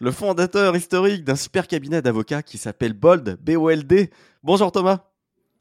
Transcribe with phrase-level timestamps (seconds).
[0.00, 4.10] le fondateur historique d'un super cabinet d'avocats qui s'appelle Bold, B-O-L-D.
[4.42, 5.04] Bonjour Thomas.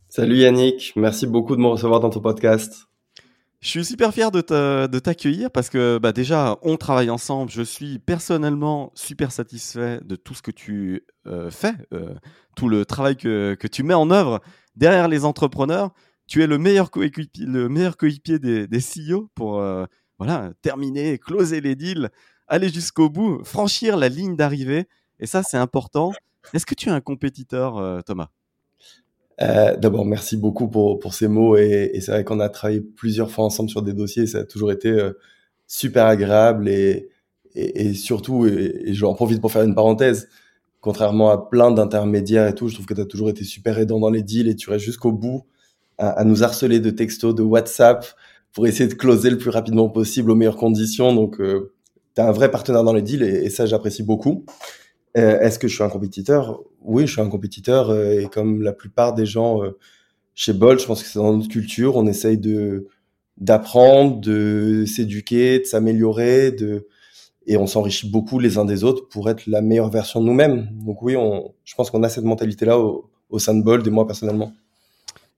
[0.10, 2.88] Salut Yannick, merci beaucoup de me recevoir dans ton podcast.
[3.60, 7.50] Je suis super fier de t'accueillir parce que bah déjà, on travaille ensemble.
[7.50, 12.14] Je suis personnellement super satisfait de tout ce que tu euh, fais, euh,
[12.56, 14.42] tout le travail que, que, tu mets en œuvre
[14.76, 15.90] derrière les entrepreneurs.
[16.28, 19.86] Tu es le meilleur coéquipier, le meilleur coéquipier des, des CEO pour euh,
[20.20, 22.12] voilà, terminer, closer les deals
[22.48, 24.88] aller jusqu'au bout, franchir la ligne d'arrivée.
[25.20, 26.12] Et ça, c'est important.
[26.54, 28.30] Est-ce que tu es un compétiteur, euh, Thomas?
[29.42, 31.58] Euh, D'abord, merci beaucoup pour, pour ces mots.
[31.58, 34.24] Et, c'est vrai qu'on a travaillé plusieurs fois ensemble sur des dossiers.
[34.24, 35.14] Et ça a toujours été euh,
[35.68, 36.70] super agréable.
[36.70, 37.10] Et,
[37.56, 40.30] et, surtout, et, j'en profite pour faire une parenthèse,
[40.80, 44.00] contrairement à plein d'intermédiaires et tout, je trouve que tu as toujours été super aidant
[44.00, 45.44] dans les deals et tu restes jusqu'au bout
[45.98, 48.06] à, nous harceler de textos, de WhatsApp
[48.54, 51.14] pour essayer de closer le plus rapidement possible aux meilleures conditions.
[51.14, 51.42] Donc,
[52.18, 54.44] tu un vrai partenaire dans les deals et, ça, j'apprécie beaucoup.
[55.18, 56.64] Euh, est-ce que je suis un compétiteur?
[56.82, 59.78] Oui, je suis un compétiteur euh, et comme la plupart des gens euh,
[60.34, 62.88] chez Bolt, je pense que c'est dans notre culture, on essaye de
[63.38, 66.88] d'apprendre, de s'éduquer, de s'améliorer, de
[67.46, 70.70] et on s'enrichit beaucoup les uns des autres pour être la meilleure version de nous-mêmes.
[70.86, 73.92] Donc oui, on, je pense qu'on a cette mentalité-là au, au sein de Bolt et
[73.92, 74.52] moi personnellement.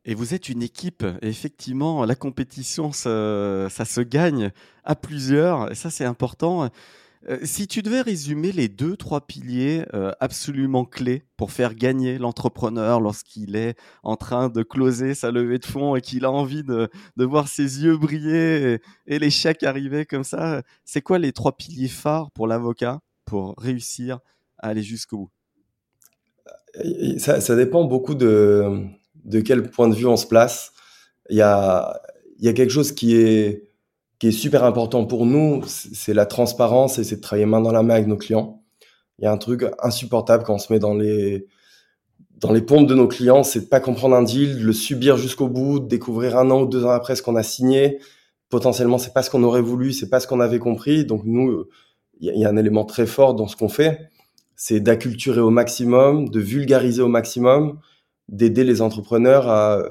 [0.05, 1.05] Et vous êtes une équipe.
[1.21, 4.51] effectivement, la compétition, ça, se gagne
[4.83, 5.71] à plusieurs.
[5.71, 6.69] Et ça, c'est important.
[7.27, 12.17] Euh, si tu devais résumer les deux, trois piliers euh, absolument clés pour faire gagner
[12.17, 16.63] l'entrepreneur lorsqu'il est en train de closer sa levée de fonds et qu'il a envie
[16.63, 21.57] de, voir ses yeux briller et, les chèques arriver comme ça, c'est quoi les trois
[21.57, 24.19] piliers phares pour l'avocat pour réussir
[24.57, 25.29] à aller jusqu'au bout?
[27.17, 28.87] Ça, ça, dépend beaucoup de,
[29.29, 30.73] de quel point de vue on se place.
[31.29, 32.01] Il y a,
[32.41, 33.69] quelque chose qui est,
[34.19, 37.71] qui est super important pour nous, c'est la transparence et c'est de travailler main dans
[37.71, 38.61] la main avec nos clients.
[39.19, 41.45] Il y a un truc insupportable quand on se met dans les,
[42.37, 45.17] dans les pompes de nos clients, c'est de pas comprendre un deal, de le subir
[45.17, 47.99] jusqu'au bout, de découvrir un an ou deux ans après ce qu'on a signé.
[48.49, 51.05] Potentiellement, c'est pas ce qu'on aurait voulu, c'est pas ce qu'on avait compris.
[51.05, 51.65] Donc nous,
[52.19, 54.09] il y, a un élément très fort dans ce qu'on fait,
[54.55, 57.79] c'est d'acculturer au maximum, de vulgariser au maximum,
[58.29, 59.83] d'aider les entrepreneurs à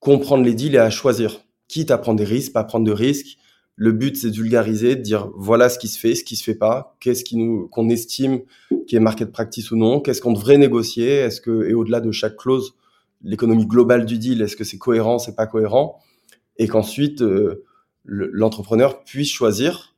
[0.00, 3.38] comprendre les deals et à choisir, quitte à prendre des risques, pas prendre de risques.
[3.74, 6.44] Le but, c'est de vulgariser, de dire voilà ce qui se fait, ce qui se
[6.44, 8.40] fait pas, qu'est-ce qui nous qu'on estime
[8.86, 12.10] qui est market practice ou non, qu'est-ce qu'on devrait négocier, est-ce que et au-delà de
[12.10, 12.74] chaque clause,
[13.22, 15.98] l'économie globale du deal, est-ce que c'est cohérent, c'est pas cohérent,
[16.56, 17.64] et qu'ensuite euh,
[18.04, 19.94] l'entrepreneur puisse choisir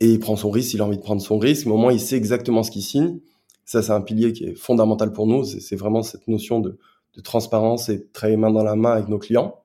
[0.00, 1.92] et il prend son risque, il a envie de prendre son risque, mais au moins
[1.92, 3.20] il sait exactement ce qu'il signe
[3.64, 5.44] ça, c'est un pilier qui est fondamental pour nous.
[5.44, 6.78] C'est vraiment cette notion de,
[7.22, 9.62] transparence et de travailler main dans la main avec nos clients.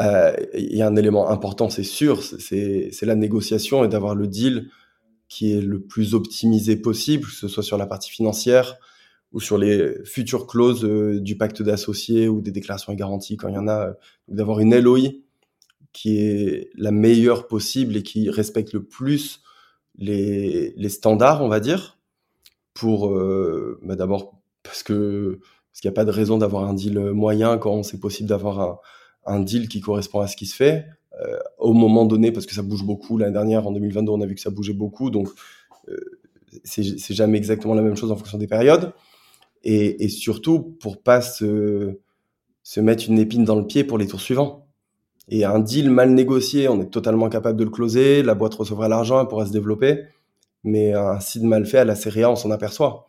[0.00, 4.26] Euh, il y a un élément important, c'est sûr, c'est la négociation et d'avoir le
[4.26, 4.68] deal
[5.28, 8.76] qui est le plus optimisé possible, que ce soit sur la partie financière
[9.32, 13.48] ou sur les futures clauses euh, du pacte d'associés ou des déclarations et garanties quand
[13.48, 13.94] il y en a,
[14.28, 15.10] d'avoir une LOI
[15.92, 19.42] qui est la meilleure possible et qui respecte le plus
[19.98, 21.95] les standards, on va dire,
[22.76, 25.40] pour euh, bah d'abord parce que
[25.72, 28.80] parce qu'il n'y a pas de raison d'avoir un deal moyen quand c'est possible d'avoir
[29.24, 30.86] un, deal qui correspond à ce qui se fait
[31.20, 33.18] euh, au moment donné parce que ça bouge beaucoup.
[33.18, 35.10] L'année dernière en 2022 on a vu que ça bougeait beaucoup.
[35.10, 35.28] Donc
[35.88, 35.96] euh,
[36.64, 38.92] c'est jamais exactement la même chose en fonction des périodes.
[39.64, 41.98] Et, et surtout pour pas se,
[42.62, 44.68] se mettre une épine dans le pied pour les tours suivants.
[45.28, 48.88] Et un deal mal négocié on est totalement capable de le closer la boîte recevra
[48.88, 50.04] l'argent elle pourra se développer
[50.66, 53.08] mais un site mal fait à la série A, on s'en aperçoit.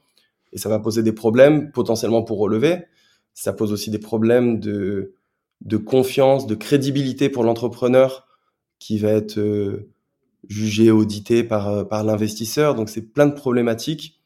[0.54, 2.86] Et ça va poser des problèmes potentiellement pour relever.
[3.34, 5.14] Ça pose aussi des problèmes de,
[5.86, 8.28] confiance, de crédibilité pour l'entrepreneur
[8.80, 9.90] qui va être euh,
[10.48, 12.76] jugé, audité par, euh, par l'investisseur.
[12.76, 14.22] Donc c'est plein de problématiques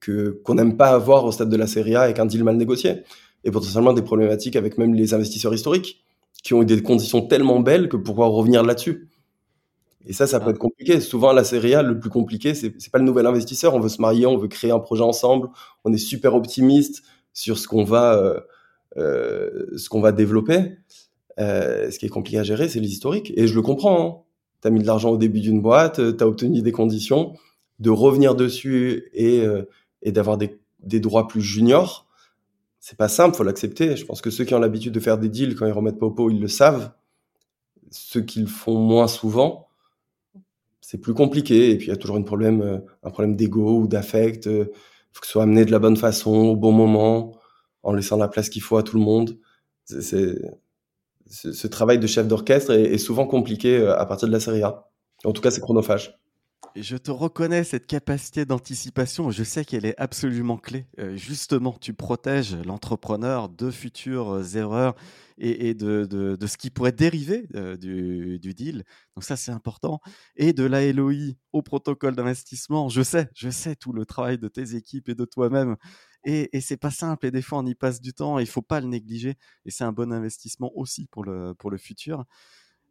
[0.00, 2.56] que qu'on n'aime pas avoir au stade de la série A avec un deal mal
[2.56, 3.02] négocié.
[3.44, 6.02] Et potentiellement des problématiques avec même les investisseurs historiques
[6.42, 9.08] qui ont eu des conditions tellement belles que pouvoir revenir là-dessus.
[10.06, 10.50] Et ça, ça peut ah.
[10.50, 11.00] être compliqué.
[11.00, 13.74] Souvent, la série A, le plus compliqué, c'est, pas le nouvel investisseur.
[13.74, 15.48] On veut se marier, on veut créer un projet ensemble.
[15.84, 17.02] On est super optimiste
[17.32, 18.40] sur ce qu'on va, euh,
[18.96, 20.76] euh, ce qu'on va développer.
[21.40, 23.32] Euh, ce qui est compliqué à gérer, c'est les historiques.
[23.36, 24.06] Et je le comprends.
[24.06, 24.20] Hein.
[24.62, 27.34] Tu as mis de l'argent au début d'une boîte, tu as obtenu des conditions.
[27.80, 29.68] De revenir dessus et, euh,
[30.02, 32.06] et d'avoir des, des droits plus juniors.
[32.78, 33.96] C'est pas simple, faut l'accepter.
[33.96, 36.06] Je pense que ceux qui ont l'habitude de faire des deals, quand ils remettent pas
[36.06, 36.92] au pot, ils le savent.
[37.90, 39.63] Ceux qui le font moins souvent,
[40.94, 41.72] c'est plus compliqué.
[41.72, 44.46] Et puis il y a toujours un problème, euh, un problème d'ego ou d'affect.
[44.46, 44.66] Il
[45.12, 47.32] faut que ce soit amené de la bonne façon, au bon moment,
[47.82, 49.36] en laissant la place qu'il faut à tout le monde.
[49.86, 50.38] C'est,
[51.26, 54.88] ce travail de chef d'orchestre est, souvent compliqué euh, à partir de la série A.
[55.24, 56.16] En tout cas, c'est chronophage.
[56.76, 59.30] Je te reconnais cette capacité d'anticipation.
[59.30, 60.86] Je sais qu'elle est absolument clé.
[60.98, 64.96] Euh, justement, tu protèges l'entrepreneur de futures euh, erreurs
[65.38, 67.48] et, de, ce qui pourrait dériver
[67.80, 68.84] du, du, deal.
[69.16, 70.00] Donc ça, c'est important.
[70.36, 72.88] Et de la LOI au protocole d'investissement.
[72.88, 75.76] Je sais, je sais tout le travail de tes équipes et de toi-même
[76.24, 77.26] et, et c'est pas simple.
[77.26, 78.38] Et des fois, on y passe du temps.
[78.38, 79.36] Il faut pas le négliger.
[79.64, 82.24] Et c'est un bon investissement aussi pour le, pour le futur.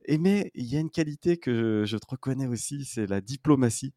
[0.05, 3.93] Et mais il y a une qualité que je te reconnais aussi, c'est la diplomatie.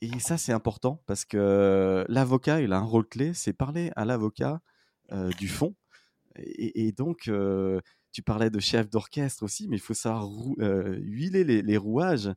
[0.00, 4.04] Et ça, c'est important parce que l'avocat, il a un rôle clé, c'est parler à
[4.04, 4.60] l'avocat
[5.38, 5.74] du fond.
[6.36, 7.30] Et, donc,
[8.12, 10.28] tu parlais de chef d'orchestre aussi, mais il faut savoir
[10.58, 12.30] huiler les, rouages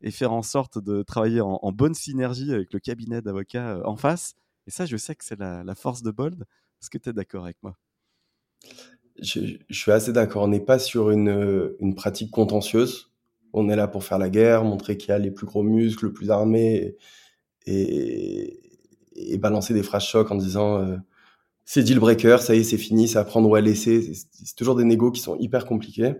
[0.00, 4.36] et faire en sorte de travailler en, bonne synergie avec le cabinet d'avocats en face
[4.68, 6.42] et ça, je sais que c'est la, force de Bold.
[6.42, 7.74] Est-ce que tu es d'accord avec moi?
[9.20, 10.44] Je, suis assez d'accord.
[10.44, 13.10] On n'est pas sur une, une, pratique contentieuse.
[13.52, 16.06] On est là pour faire la guerre, montrer qu'il y a les plus gros muscles,
[16.06, 16.96] le plus armé,
[17.66, 18.58] et,
[19.38, 20.96] balancer des phrases chocs en disant euh,
[21.64, 24.14] c'est deal breaker, ça y est, c'est fini, c'est à prendre ou à laisser.
[24.14, 26.14] C'est toujours des négos qui sont hyper compliqués.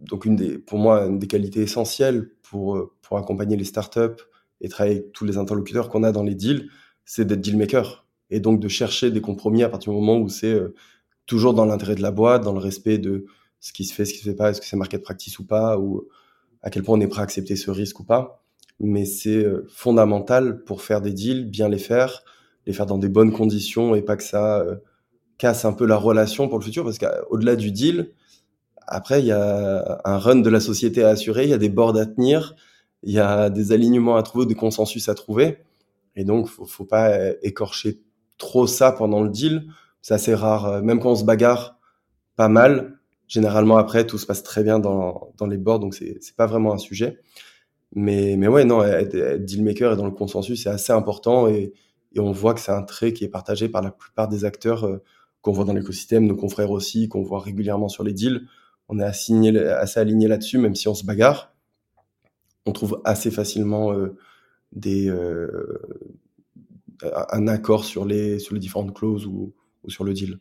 [0.00, 4.22] Donc, une des, pour moi, une des qualités essentielles pour, pour accompagner les startups
[4.60, 6.68] et travailler avec tous les interlocuteurs qu'on a dans les deals,
[7.04, 10.28] c'est d'être deal maker et donc de chercher des compromis à partir du moment où
[10.28, 10.74] c'est euh,
[11.26, 13.26] toujours dans l'intérêt de la boîte, dans le respect de
[13.60, 15.46] ce qui se fait, ce qui se fait pas, est-ce que c'est market practice ou
[15.46, 16.06] pas, ou
[16.62, 18.42] à quel point on est prêt à accepter ce risque ou pas.
[18.80, 22.24] Mais c'est euh, fondamental pour faire des deals, bien les faire,
[22.66, 24.76] les faire dans des bonnes conditions et pas que ça euh,
[25.38, 28.10] casse un peu la relation pour le futur, parce qu'au-delà du deal,
[28.86, 31.70] après, il y a un run de la société à assurer, il y a des
[31.70, 32.54] boards à tenir,
[33.02, 35.58] il y a des alignements à trouver, des consensus à trouver.
[36.16, 38.02] Et donc, faut, faut pas écorcher
[38.36, 39.68] trop ça pendant le deal.
[40.04, 40.66] C'est assez rare.
[40.66, 41.78] Euh, même quand on se bagarre
[42.36, 46.20] pas mal, généralement après, tout se passe très bien dans, dans les boards, donc c'est,
[46.36, 47.20] pas vraiment un sujet.
[47.94, 51.48] Mais, mais ouais, non, être, être deal maker et dans le consensus, c'est assez important
[51.48, 51.72] et,
[52.18, 55.02] on voit que c'est un trait qui est partagé par la plupart des acteurs euh,
[55.40, 58.46] qu'on voit dans l'écosystème, nos confrères aussi, qu'on voit régulièrement sur les deals.
[58.88, 61.54] On est assez aligné là-dessus, même si on se bagarre.
[62.66, 64.16] On trouve assez facilement euh,
[64.72, 65.10] des,
[67.02, 69.54] un accord sur les, sur les différentes clauses ou
[69.88, 70.38] sur le deal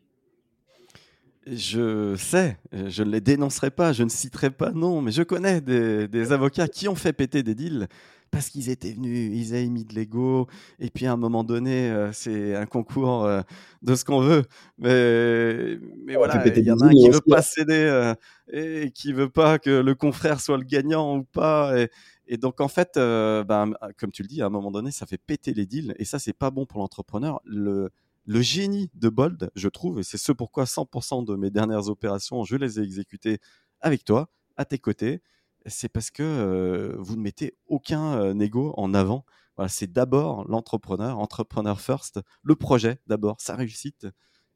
[1.45, 5.59] je sais, je ne les dénoncerai pas, je ne citerai pas, non, mais je connais
[5.59, 7.89] des, des avocats qui ont fait péter des deals
[8.31, 10.47] parce qu'ils étaient venus, ils avaient mis de l'ego,
[10.79, 13.41] et puis à un moment donné, euh, c'est un concours euh,
[13.81, 14.43] de ce qu'on veut.
[14.79, 18.13] Mais, mais voilà, il y en a un qui veut pas céder
[18.51, 21.77] et qui veut pas que le confrère soit le gagnant ou pas.
[21.79, 21.89] Et,
[22.25, 25.05] et donc, en fait, euh, ben, comme tu le dis, à un moment donné, ça
[25.05, 25.93] fait péter les deals.
[25.99, 27.41] Et ça, c'est pas bon pour l'entrepreneur.
[27.45, 27.91] Le,
[28.25, 32.43] le génie de Bold, je trouve, et c'est ce pourquoi 100% de mes dernières opérations,
[32.43, 33.39] je les ai exécutées
[33.81, 35.21] avec toi, à tes côtés,
[35.65, 39.25] c'est parce que euh, vous ne mettez aucun euh, négo en avant.
[39.67, 44.07] C'est d'abord l'entrepreneur, entrepreneur first, le projet d'abord, sa réussite,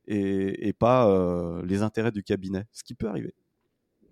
[0.08, 3.36] et, pas les intérêts du cabinet, ce qui peut arriver.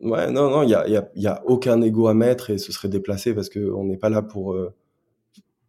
[0.01, 2.58] Ouais, non, non, il y a, y, a, y a, aucun ego à mettre et
[2.58, 4.74] ce serait déplacé parce qu'on n'est pas là pour, euh,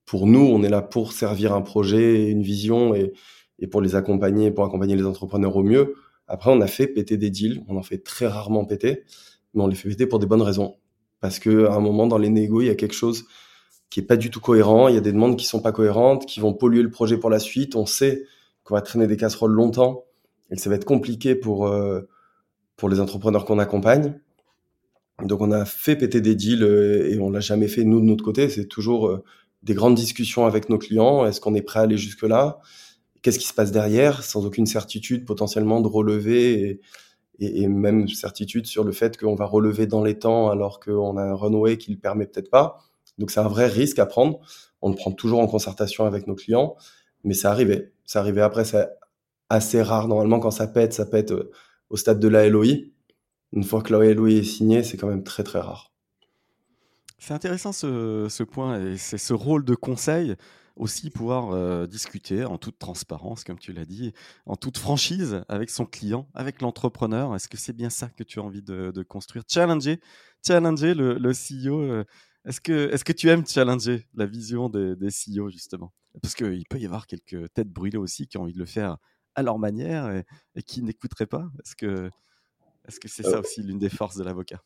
[0.05, 3.13] pour nous, on est là pour servir un projet, une vision et,
[3.59, 5.95] et pour les accompagner, pour accompagner les entrepreneurs au mieux.
[6.29, 9.05] Après, on a fait péter des deals, on en fait très rarement péter,
[9.55, 10.77] mais on les fait péter pour des bonnes raisons.
[11.21, 13.25] Parce que à un moment, dans les négos, il y a quelque chose
[13.91, 16.27] qui est pas du tout cohérent, il y a des demandes qui sont pas cohérentes,
[16.27, 17.77] qui vont polluer le projet pour la suite.
[17.77, 18.25] On sait
[18.65, 20.05] qu'on va traîner des casseroles longtemps
[20.51, 22.03] et que ça va être compliqué pour, euh,
[22.77, 24.19] pour les entrepreneurs qu'on accompagne.
[25.23, 28.05] Donc on a fait péter des deals euh, et on l'a jamais fait nous de
[28.05, 28.49] notre côté.
[28.49, 29.25] C'est toujours euh,
[29.63, 31.25] des grandes discussions avec nos clients.
[31.25, 32.61] Est-ce qu'on est prêt à aller jusque là
[33.23, 36.81] Qu'est-ce qui se passe derrière Sans aucune certitude potentiellement de relever
[37.39, 41.23] et, même certitude sur le fait qu'on va relever dans les temps alors qu'on a
[41.23, 42.79] un runway qui le permet peut-être pas.
[43.19, 44.41] Donc c'est un vrai risque à prendre.
[44.83, 46.77] On le prend toujours en concertation avec nos clients,
[47.25, 47.93] mais c'est arrivé.
[48.05, 48.89] C'est arrivé après, c'est
[49.49, 50.09] assez rare.
[50.09, 51.51] Normalement, quand ça pète, ça pète euh,
[51.91, 52.67] au stade de la LOI.
[53.53, 55.93] Une fois que la LOI est signée, c'est quand même très très rare.
[57.19, 60.37] C'est intéressant ce, point et c'est ce rôle de conseil
[60.77, 64.13] aussi pouvoir euh, discuter en toute transparence, comme tu l'as dit,
[64.45, 67.35] en toute franchise avec son client, avec l'entrepreneur.
[67.35, 69.45] Est-ce que c'est bien ça que tu as envie de, construire?
[69.49, 70.01] Challenger,
[70.47, 72.05] challenger le, CEO euh,
[72.45, 75.93] Est-ce que, est que tu aimes challenger la vision des, des CEO, justement?
[76.23, 78.97] Parce qu'il peut y avoir quelques têtes brûlées aussi qui ont envie de le faire
[79.35, 80.11] à leur manière
[80.55, 81.47] et, qui n'écouteraient pas.
[81.65, 82.11] Est-ce que
[82.89, 84.63] est-ce que c'est ça aussi l'une des forces de l'avocat?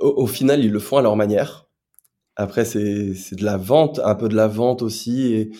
[0.00, 1.66] Au, final, ils le font à leur manière.
[2.36, 5.50] Après, c'est de la vente, un peu de la vente aussi, et,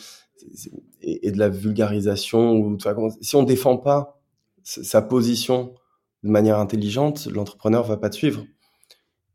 [1.00, 2.56] et, de la vulgarisation.
[2.56, 2.76] Ou,
[3.20, 4.20] si on défend pas
[4.62, 5.74] sa position
[6.22, 8.44] de manière intelligente, l'entrepreneur va pas te suivre.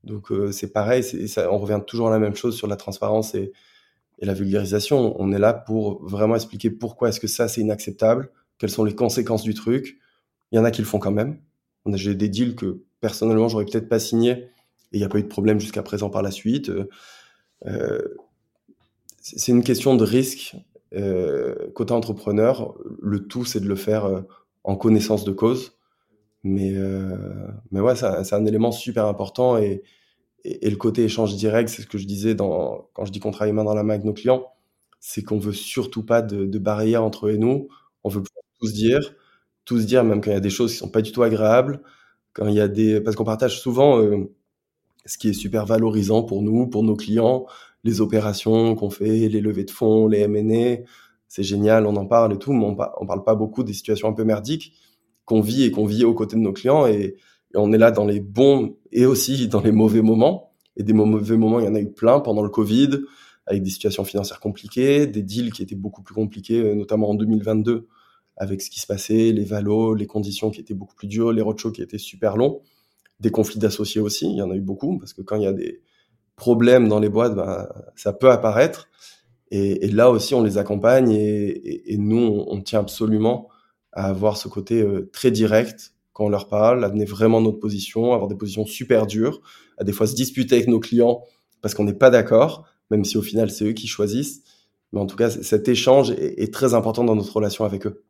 [0.04, 3.36] Donc euh, c'est pareil, ça, on revient toujours à la même chose sur la transparence
[3.36, 3.52] et,
[4.20, 5.16] et, la vulgarisation.
[5.22, 8.96] On est là pour vraiment expliquer pourquoi est-ce que ça c'est inacceptable, quelles sont les
[8.96, 10.00] conséquences du truc.
[10.52, 11.40] Il y en a qui le font quand même.
[11.94, 14.50] J'ai des deals que personnellement j'aurais peut-être pas signé et
[14.94, 16.70] il n'y a pas eu de problème jusqu'à présent par la suite.
[16.70, 16.90] Euh
[19.22, 20.56] c'est une question de risque.
[20.96, 24.22] Euh, côté entrepreneur, le tout c'est de le faire euh,
[24.64, 25.78] en connaissance de cause
[26.44, 27.16] mais, euh,
[27.72, 29.84] mais ouais, c'est un, élément super important et,
[30.46, 33.66] le côté échange direct, c'est ce que je disais quand je dis qu'on travaille main
[33.66, 34.48] dans la main avec nos clients,
[35.02, 37.68] c'est qu'on veut surtout pas de, de barrière entre eux et nous.
[38.06, 38.24] On veut
[38.62, 39.16] tous dire,
[39.66, 41.82] tous dire, même quand il y a des choses qui sont pas du tout agréables,
[42.34, 44.32] quand il y a des, parce qu'on partage souvent euh,
[45.06, 47.46] ce qui est super valorisant pour nous, pour nos clients,
[47.84, 50.84] les opérations qu'on fait, les levées de fonds, les M&A,
[51.30, 54.14] c'est génial, on en parle et tout, mais on, parle pas beaucoup des situations un
[54.14, 54.74] peu merdiques
[55.26, 56.88] qu'on vit et qu'on vit aux côtés de nos clients.
[56.88, 57.16] Et,
[57.56, 60.54] on est là dans les bons et aussi dans les mauvais moments.
[60.76, 63.00] Et des mauvais moments, il y en a eu plein pendant le Covid,
[63.46, 67.16] avec des situations financières compliquées, des deals qui étaient beaucoup plus compliqués, euh, notamment en
[67.16, 67.88] 2022,
[68.38, 71.42] avec ce qui se passait, les valos, les conditions qui étaient beaucoup plus dures, les
[71.42, 72.62] roadshows qui étaient super longs,
[73.20, 75.48] des conflits d'associés aussi, il y en a eu beaucoup, parce que quand il y
[75.48, 75.82] a des
[76.36, 78.88] problèmes dans les boîtes, ben, ça peut apparaître.
[79.52, 83.50] Et, là aussi, on les accompagne et, nous, on tient absolument
[83.92, 87.60] à avoir ce côté euh, très direct quand on leur parle, à donner vraiment notre
[87.60, 89.42] position, avoir des positions super dures,
[89.78, 91.24] à des fois se disputer avec nos clients
[91.62, 94.44] parce qu'on n'est pas d'accord, même si au final c'est eux qui choisissent.
[94.92, 98.04] Mais en tout cas, cet échange est, très important dans notre relation avec eux.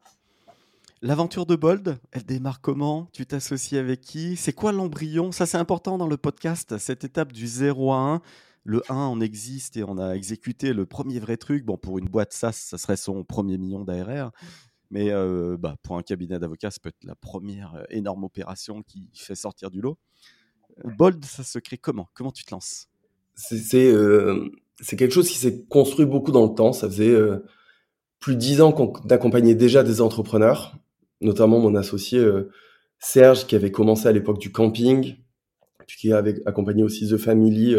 [1.01, 3.08] L'aventure de Bold, elle démarre comment?
[3.13, 4.36] Tu t'associes avec qui?
[4.36, 5.32] C'est quoi l'embryon?
[5.32, 8.22] Ça, c'est important dans le podcast, cette étape du 0 à 1.
[8.65, 11.63] Le 1, on existe et on a exécuté le premier vrai truc.
[11.63, 14.32] Bon, pour une boîte SaaS, ça serait son premier million d'ARR.
[14.91, 15.10] Mais
[15.58, 19.72] bah, pour un cabinet d'avocats, ça peut être la première énorme opération qui fait sortir
[19.72, 19.98] du lot.
[20.84, 22.10] Bold, ça se crée comment?
[22.13, 22.89] Comment tu te lances?
[23.36, 23.94] C'est
[24.98, 26.74] quelque chose qui s'est construit beaucoup dans le temps.
[26.74, 27.18] Ça faisait
[28.20, 28.91] plus de dix ans qu'on
[29.29, 30.77] déjà des entrepreneurs,
[31.21, 32.23] notamment mon associé
[32.99, 35.15] Serge, qui avait commencé à l'époque du camping,
[35.88, 37.75] puis qui avait accompagné aussi The Family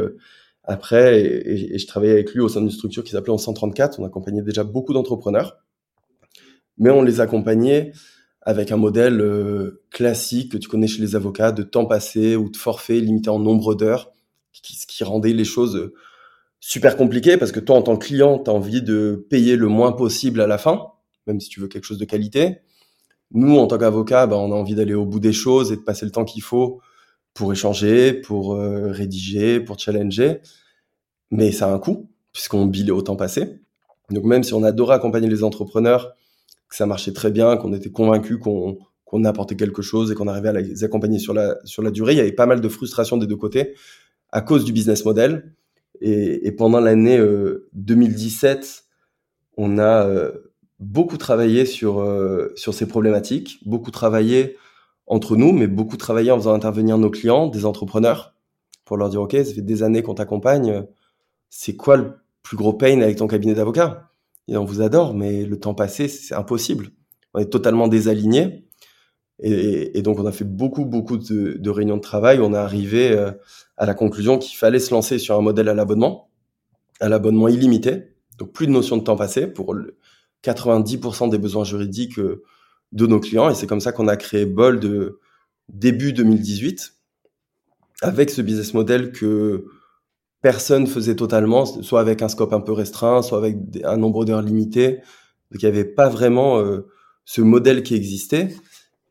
[0.64, 3.98] après, et, et, je travaillais avec lui au sein d'une structure qui s'appelait En 134.
[4.00, 5.58] On accompagnait déjà beaucoup d'entrepreneurs
[6.80, 7.92] mais on les accompagnait
[8.42, 12.50] avec un modèle euh, classique que tu connais chez les avocats de temps passé ou
[12.50, 14.10] de forfait limité en nombre d'heures,
[14.52, 15.94] ce qui rendait les choses euh,
[16.58, 19.68] super compliquées parce que toi, en tant que client, tu as envie de payer le
[19.68, 20.86] moins possible à la fin,
[21.26, 22.60] même si tu veux quelque chose de qualité.
[23.32, 25.82] Nous, en tant qu'avocat, ben, on a envie d'aller au bout des choses et de
[25.82, 26.80] passer le temps qu'il faut
[27.34, 30.40] pour échanger, pour euh, rédiger, pour challenger.
[31.30, 33.60] Mais ça a un coût, puisqu'on bille au temps passé.
[34.10, 36.14] Donc même si on adorait accompagner les entrepreneurs
[36.68, 38.78] que ça marchait très bien, qu'on était convaincu qu'on
[39.10, 42.12] qu'on apportait quelque chose et qu'on arrivait à les accompagner sur la, sur la durée.
[42.12, 43.74] Il y avait pas mal de frustration des deux côtés
[44.30, 45.52] à cause du business model.
[46.00, 47.18] Et, et pendant l'année
[47.72, 48.64] 2017, euh,
[49.56, 50.49] on a euh,
[50.80, 54.56] beaucoup travaillé sur, euh, sur ces problématiques, beaucoup travaillé
[55.06, 58.34] entre nous, mais beaucoup travaillé en faisant intervenir nos clients, des entrepreneurs,
[58.84, 60.84] pour leur dire, OK, ça fait des années qu'on t'accompagne,
[61.50, 64.10] c'est quoi le plus gros pain avec ton cabinet d'avocat?
[64.48, 66.88] Et on vous adore, mais le temps passé, c'est impossible.
[67.34, 68.66] On est totalement désalignés.
[69.42, 72.40] Et, donc, on a fait beaucoup, beaucoup de, réunions de travail.
[72.40, 73.30] On est arrivé euh,
[73.76, 76.30] à la conclusion qu'il fallait se lancer sur un modèle à l'abonnement,
[77.00, 78.14] à l'abonnement illimité.
[78.38, 79.74] Donc, plus de notion de temps passé pour
[80.44, 82.42] 90% des besoins juridiques euh,
[82.92, 83.50] de nos clients.
[83.50, 85.14] Et c'est comme ça qu'on a créé Bold
[85.68, 86.94] début 2018
[88.02, 89.66] avec ce business model que
[90.42, 94.42] personne faisait totalement, soit avec un scope un peu restreint, soit avec un nombre d'heures
[94.42, 95.00] limité.
[95.50, 96.88] Donc il n'y avait pas vraiment euh,
[97.24, 98.54] ce modèle qui existait.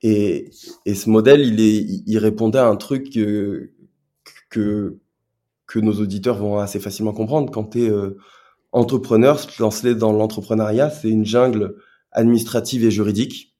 [0.01, 0.49] Et,
[0.85, 3.71] ce modèle, il, répondait à un truc que,
[4.49, 7.51] que, nos auditeurs vont assez facilement comprendre.
[7.51, 7.91] Quand tu
[8.71, 11.75] entrepreneur, se lancer dans l'entrepreneuriat, c'est une jungle
[12.11, 13.55] administrative et juridique.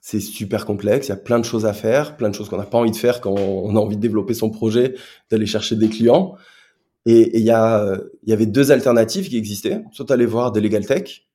[0.00, 2.58] C'est super complexe, il y a plein de choses à faire, plein de choses qu'on
[2.58, 4.94] n'a pas envie de faire quand on a envie de développer son projet,
[5.30, 6.36] d'aller chercher des clients.
[7.06, 9.82] Et il y, a, y avait deux alternatives qui existaient.
[9.92, 11.26] Soit aller voir des Legal Tech,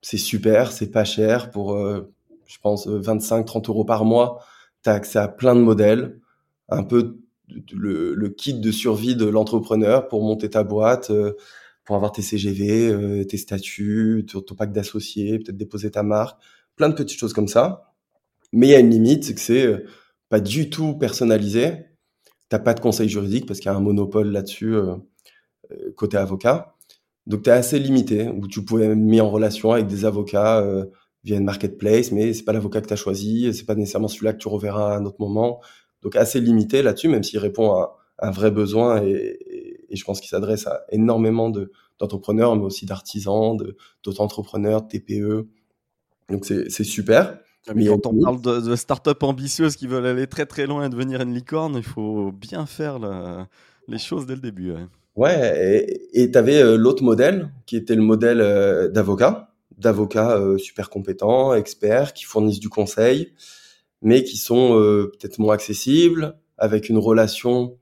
[0.00, 2.12] c'est super, c'est pas cher pour, euh,
[2.46, 4.40] je pense, 25-30 euros par mois.
[4.84, 6.20] Tu as accès à plein de modèles,
[6.68, 7.18] un peu
[7.72, 11.10] le, kit de survie de l'entrepreneur pour monter ta boîte,
[11.86, 16.38] pour avoir tes CGV, tes statuts, ton, pack d'associés, peut-être déposer ta marque,
[16.76, 17.94] plein de petites choses comme ça.
[18.52, 19.84] Mais il y a une limite, c'est que c'est
[20.28, 21.86] pas du tout personnalisé.
[22.48, 24.74] T'as pas de conseil juridique parce qu'il y a un monopole là-dessus
[25.96, 26.76] côté avocat.
[27.26, 30.60] Donc tu es assez limité, où tu pouvais être mis en relation avec des avocats
[30.60, 30.86] euh,
[31.24, 34.32] via une marketplace, mais c'est pas l'avocat que tu as choisi, c'est pas nécessairement celui-là
[34.32, 35.60] que tu reverras à un autre moment.
[36.02, 39.38] Donc assez limité là-dessus, même s'il répond à, un vrai besoin et,
[39.96, 41.50] je pense qu'il s'adresse à énormément
[41.98, 43.56] d'entrepreneurs, mais aussi d'artisans,
[44.02, 45.48] d'auto-entrepreneurs, de TPE.
[46.30, 47.38] Donc c'est super.
[47.68, 50.86] Ah, mais quand on parle de, de start-up ambitieuses qui veulent aller très très loin
[50.86, 52.98] et devenir une licorne, il faut bien faire
[53.88, 54.74] les choses dès le début.
[55.16, 60.58] Ouais, et tu avais euh, l'autre modèle qui était le modèle euh, d'avocat, d'avocats euh,
[60.58, 63.32] super compétents, experts, qui fournissent du conseil,
[64.02, 64.72] mais qui sont
[65.12, 67.78] peut-être moins accessibles, avec une relation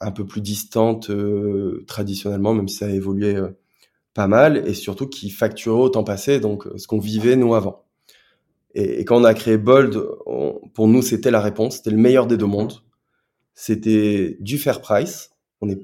[0.00, 1.10] un peu plus distante
[1.86, 3.40] traditionnellement, même si ça a évolué
[4.14, 7.84] pas mal, et surtout qui facturaient au temps passé, donc ce qu'on vivait nous avant.
[8.74, 10.00] Et, quand on a créé Bold,
[10.74, 12.74] pour nous c'était la réponse, c'était le meilleur des deux mondes.
[13.54, 15.30] C'était du fair price.
[15.60, 15.80] On est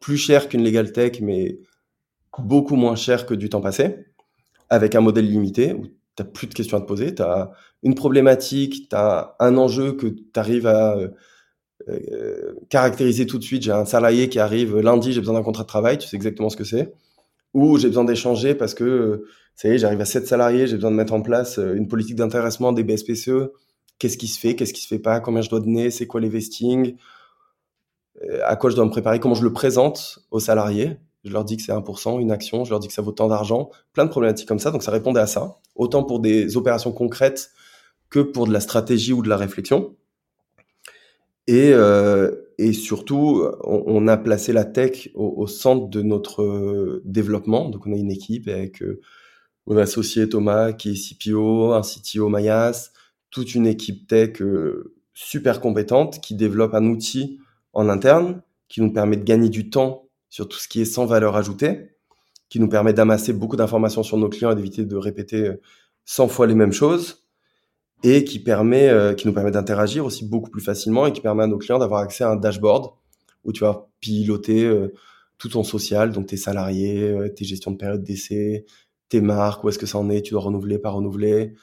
[0.00, 1.60] plus cher qu'une Legal Tech, mais
[2.38, 4.06] beaucoup moins cher que du temps passé,
[4.68, 7.52] avec un modèle limité où tu n'as plus de questions à te poser, tu as
[7.82, 11.08] une problématique, tu as un enjeu que tu arrives à euh,
[12.68, 13.62] caractériser tout de suite.
[13.62, 16.48] J'ai un salarié qui arrive lundi, j'ai besoin d'un contrat de travail, tu sais exactement
[16.48, 16.92] ce que c'est.
[17.54, 19.24] Ou j'ai besoin d'échanger parce que,
[19.54, 21.86] ça y est, j'arrive à 7 salariés, j'ai besoin de mettre en place euh, une
[21.86, 23.52] politique d'intéressement des BSPCE.
[23.98, 26.20] Qu'est-ce qui se fait, qu'est-ce qui se fait pas, combien je dois donner, c'est quoi
[26.20, 26.96] les vestings,
[28.22, 30.96] euh, à quoi je dois me préparer, comment je le présente aux salariés.
[31.22, 33.28] Je leur dis que c'est 1%, une action, je leur dis que ça vaut tant
[33.28, 34.72] d'argent, plein de problématiques comme ça.
[34.72, 37.50] Donc ça répondait à ça, autant pour des opérations concrètes
[38.10, 39.96] que pour de la stratégie ou de la réflexion.
[41.46, 47.68] Et, euh, et surtout, on, a placé la tech au, centre de notre euh, développement.
[47.68, 49.00] Donc on a une équipe avec euh,
[49.66, 52.92] mon associé Thomas qui est CPO, un CTO Mayas,
[53.30, 54.40] toute une équipe tech
[55.14, 57.40] super compétente qui développe un outil
[57.72, 61.06] en interne qui nous permet de gagner du temps sur tout ce qui est sans
[61.06, 61.90] valeur ajoutée,
[62.48, 65.52] qui nous permet d'amasser beaucoup d'informations sur nos clients et d'éviter de répéter
[66.04, 67.23] 100 euh, fois les mêmes choses
[68.04, 71.42] et qui permet, euh, qui nous permet d'interagir aussi beaucoup plus facilement et qui permet
[71.42, 72.92] à nos clients d'avoir accès à un dashboard
[73.44, 74.92] où tu vas piloter euh,
[75.38, 78.66] tout ton social, donc tes salariés, tes gestions de période d'essai,
[79.08, 81.54] tes marques, où est-ce que ça en est, tu dois renouveler, pas renouveler,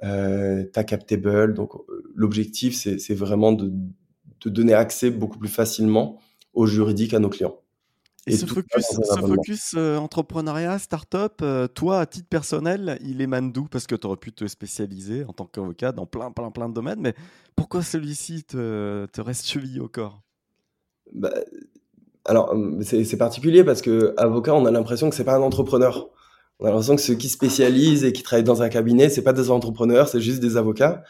[0.00, 1.54] ta captable.
[1.54, 1.72] Donc
[2.14, 3.72] l'objectif, c'est vraiment de,
[4.40, 6.20] de donner accès beaucoup plus facilement
[6.54, 7.60] aux juridiques à nos clients.
[8.26, 13.50] Et, ce focus, ce focus euh, entrepreneuriat, start-up, euh, toi, à titre personnel, il émane
[13.50, 13.64] d'où?
[13.64, 16.74] Parce que tu aurais pu te spécialiser en tant qu'avocat dans plein, plein, plein de
[16.74, 17.14] domaines, mais
[17.56, 20.20] pourquoi celui-ci te, te, reste chevillé au corps?
[21.12, 21.32] Bah,
[22.26, 26.10] Alors, c'est particulier parce que avocat, on a l'impression que c'est pas un entrepreneur.
[26.58, 29.32] On a l'impression que ceux qui spécialisent et qui travaillent dans un cabinet, c'est pas
[29.32, 31.02] des entrepreneurs, c'est juste des avocats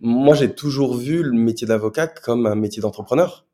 [0.00, 3.45] moi, j'ai toujours vu le métier d'avocat comme un métier d'entrepreneur.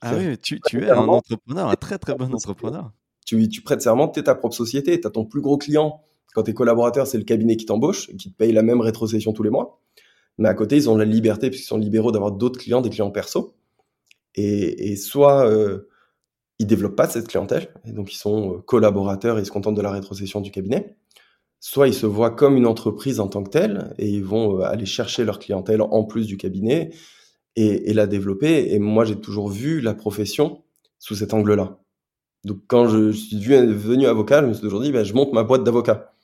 [0.00, 2.90] Ah oui, tu, es un entrepreneur, un très très bon entrepreneur.
[3.26, 6.00] Tu, tu prêtes serment, tu es ta propre société, tu as ton plus gros client.
[6.34, 9.32] Quand tes collaborateurs, c'est le cabinet qui t'embauche et qui te paye la même rétrocession
[9.32, 9.80] tous les mois.
[10.38, 13.10] Mais à côté, ils ont la liberté, puisqu'ils sont libéraux, d'avoir d'autres clients, des clients
[13.10, 13.54] perso.
[14.36, 15.88] Et, soit euh,
[16.58, 19.76] ils développent pas cette clientèle, et donc ils sont euh, collaborateurs et ils se contentent
[19.76, 20.96] de la rétrocession du cabinet
[21.60, 24.64] soit ils se voient comme une entreprise en tant que telle et ils vont euh,
[24.64, 26.90] aller chercher leur clientèle en plus du cabinet
[27.56, 28.72] et, la développer.
[28.72, 30.62] Et moi, j'ai toujours vu la profession
[30.98, 31.78] sous cet angle-là.
[32.44, 35.42] Donc, quand je suis devenu avocat, je me suis toujours dit, ben, je monte ma
[35.42, 36.14] boîte d'avocat.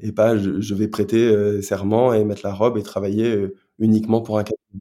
[0.00, 4.20] Et pas, je, vais prêter euh, serment et mettre la robe et travailler euh, uniquement
[4.20, 4.80] pour un cabinet.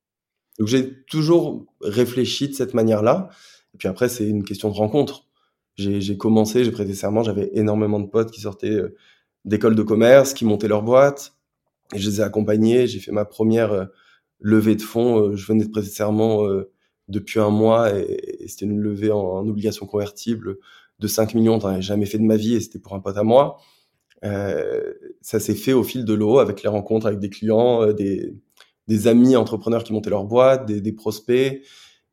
[0.59, 3.29] Donc, j'ai toujours réfléchi de cette manière-là.
[3.73, 5.27] Et puis après, c'est une question de rencontre.
[5.75, 8.79] J'ai commencé, j'ai prêté serment, j'avais énormément de potes qui sortaient
[9.45, 11.35] d'écoles de commerce qui montaient leur boîte.
[11.93, 12.87] Et je les ai accompagnés.
[12.87, 13.85] J'ai fait ma première euh,
[14.43, 15.17] levée de fonds.
[15.17, 16.71] Euh, je venais de prêter serment euh,
[17.07, 20.57] depuis un mois et, c'était une levée en, obligation convertible
[20.99, 21.59] de 5 millions.
[21.59, 23.57] J'en avais jamais fait de ma vie et c'était pour un pote à moi.
[24.23, 28.33] Euh, ça s'est fait au fil de l'eau avec les rencontres avec des clients, des,
[28.87, 31.61] des, amis entrepreneurs qui montaient leur boîte, des, des, prospects,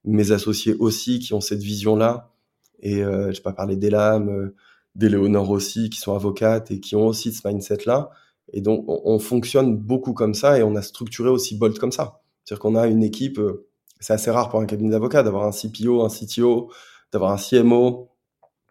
[0.05, 2.33] mes associés aussi qui ont cette vision-là.
[2.81, 4.53] Et euh, je pas parler des lames,
[4.95, 8.11] d'Éléonore aussi, qui sont avocates et qui ont aussi ce mindset-là.
[8.52, 12.20] Et donc, on, fonctionne beaucoup comme ça et on a structuré aussi Bolt comme ça.
[12.44, 13.68] C'est-à-dire qu'on a une équipe, euh,
[14.00, 16.70] c'est assez rare pour un cabinet d'avocats d'avoir un CPO, un CTO,
[17.12, 18.10] d'avoir un CMO,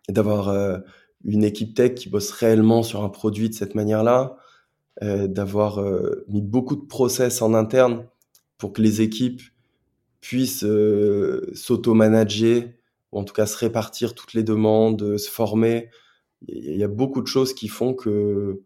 [0.10, 0.80] d'avoir euh,
[1.24, 4.38] une équipe tech qui bosse réellement sur un produit de cette manière-là,
[5.02, 5.82] euh, d'avoir
[6.28, 8.06] mis beaucoup de process en interne
[8.58, 9.42] pour que les équipes
[10.20, 10.66] puisse
[11.54, 12.64] s'auto-manager,
[13.12, 15.90] ou en tout cas se répartir toutes les demandes, se former.
[16.48, 18.62] Il y a beaucoup de choses qui font que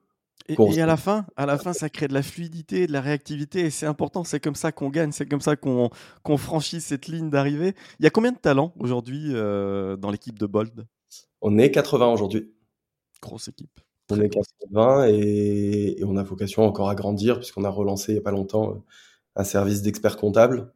[0.47, 3.61] et, à la fin, à la fin, ça crée de la fluidité, de la réactivité,
[3.61, 4.23] et c'est important.
[4.23, 5.89] C'est comme ça qu'on gagne, c'est comme ça qu'on
[6.37, 7.75] franchit cette ligne d'arrivée.
[7.99, 10.85] Il y a combien de talents aujourd'hui euh, dans l'équipe de Bold?
[11.41, 12.53] On est 80 aujourd'hui.
[13.21, 13.79] Grosse équipe.
[14.09, 18.15] On est 80 et, et, on a vocation encore à grandir puisqu'on a relancé il
[18.15, 18.81] n'y a pas longtemps euh,
[19.37, 20.73] un service d'experts comptables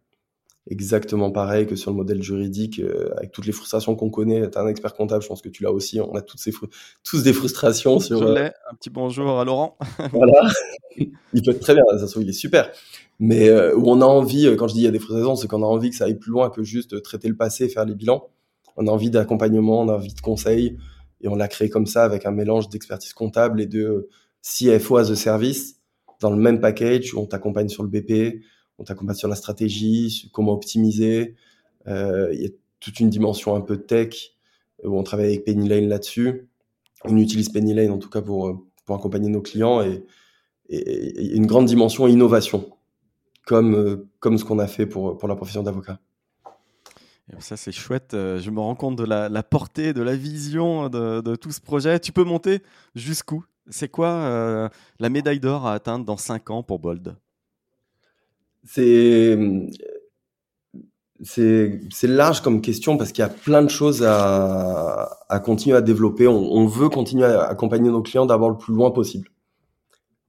[0.70, 4.50] exactement pareil que sur le modèle juridique, euh, avec toutes les frustrations qu'on connaît.
[4.50, 6.00] Tu un expert comptable, je pense que tu l'as aussi.
[6.00, 6.52] On a toutes ces
[7.04, 8.20] tous des frustrations sur.
[8.20, 8.50] Je euh.
[8.72, 9.78] Un petit bonjour à Laurent.
[10.12, 10.50] voilà.
[10.98, 12.72] il peut être très bien, ça il est super.
[13.20, 15.48] Mais euh, où on a envie, quand je dis il y a des frustrations, c'est
[15.48, 17.96] qu'on a envie que ça aille plus loin que juste traiter le passé, faire les
[17.96, 18.30] bilans.
[18.76, 20.78] On a envie d'accompagnement, on a envie de conseils.
[21.22, 24.08] Et on l'a créé comme ça avec un mélange d'expertise comptable et de
[24.44, 25.78] CFO as a service
[26.20, 28.42] dans le même package où on t'accompagne sur le BP,
[28.80, 31.36] on t'accompagne sur la stratégie, comment optimiser.
[31.88, 34.36] Euh, il y a toute une dimension un peu tech
[34.84, 36.48] où on travaille avec Penny Lane là-dessus.
[37.04, 40.04] On utilise Penny Lane en tout cas pour, pour accompagner nos clients et,
[40.70, 42.70] une grande dimension innovation,
[43.46, 45.98] comme, comme ce qu'on a fait pour, pour la profession d'avocat.
[47.40, 48.14] Ça, c'est chouette.
[48.14, 52.00] Euh, je me rends compte de la, portée, de la vision de, tout ce projet.
[52.00, 52.62] Tu peux monter
[52.96, 53.44] jusqu'où?
[53.70, 57.16] C'est quoi euh, la médaille d'or à atteindre dans 5 ans pour Bold?
[58.68, 59.38] C'est
[61.24, 65.82] c'est large comme question parce qu'il y a plein de choses à, à continuer à
[65.82, 66.28] développer.
[66.28, 69.30] On, veut continuer à accompagner nos clients d'abord le plus loin possible.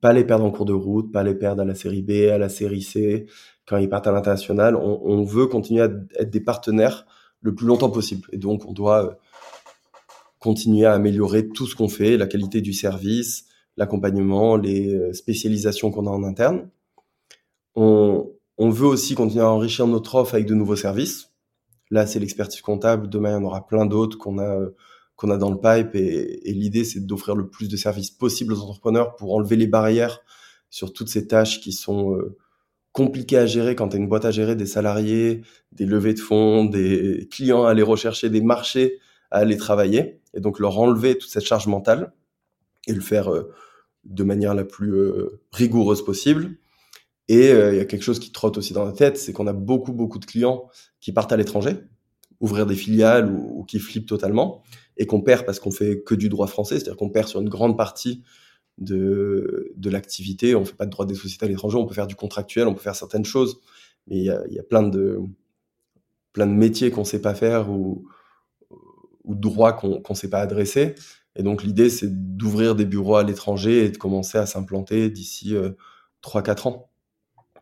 [0.01, 2.39] Pas les perdre en cours de route, pas les perdre à la série B, à
[2.39, 3.27] la série C,
[3.67, 4.77] quand ils partent à l'international.
[4.77, 7.07] On, veut continuer à être des partenaires
[7.43, 8.29] le plus longtemps possible.
[8.33, 9.19] Et donc, on doit
[10.39, 13.47] continuer à améliorer tout ce qu'on fait, la qualité du service,
[13.77, 16.69] l'accompagnement, les euh, spécialisations qu'on a en interne.
[17.81, 21.31] On, veut aussi continuer à enrichir notre offre avec de nouveaux services.
[21.91, 23.09] Là, c'est l'expertise comptable.
[23.09, 24.59] Demain, il y en aura plein d'autres qu'on a,
[25.23, 25.95] a dans le pipe.
[25.95, 30.21] Et, l'idée, c'est d'offrir le plus de services possible aux entrepreneurs pour enlever les barrières
[30.71, 32.37] sur toutes ces tâches qui sont euh,
[32.93, 36.21] compliquées à gérer quand tu as une boîte à gérer, des salariés, des levées de
[36.21, 38.99] fonds, des clients à aller rechercher, des marchés
[39.31, 40.21] à aller travailler.
[40.35, 42.13] Et donc, leur enlever toute cette charge mentale
[42.89, 43.53] et le faire euh,
[44.05, 46.57] de manière la plus euh, rigoureuse possible.
[47.29, 49.47] Et euh, il y a quelque chose qui trotte aussi dans la tête, c'est qu'on
[49.47, 50.69] a beaucoup, beaucoup de clients
[51.01, 51.77] qui partent à l'étranger,
[52.41, 54.63] ouvrir des filiales ou, qui flippent totalement,
[54.97, 57.49] et qu'on perd parce qu'on fait que du droit français, c'est-à-dire qu'on perd sur une
[57.49, 58.23] grande partie
[58.79, 60.55] de, de l'activité.
[60.55, 62.75] On fait pas de droit des sociétés à l'étranger, on peut faire du contractuel, on
[62.75, 63.61] peut faire certaines choses,
[64.07, 65.21] mais il y a, plein de
[66.33, 68.07] plein de métiers qu'on sait pas faire ou,
[69.25, 70.95] ou droits qu'on ne sait pas adresser.
[71.37, 75.55] Et donc l'idée, c'est d'ouvrir des bureaux à l'étranger et de commencer à s'implanter d'ici
[75.55, 75.71] euh,
[76.23, 76.88] 3-4 ans.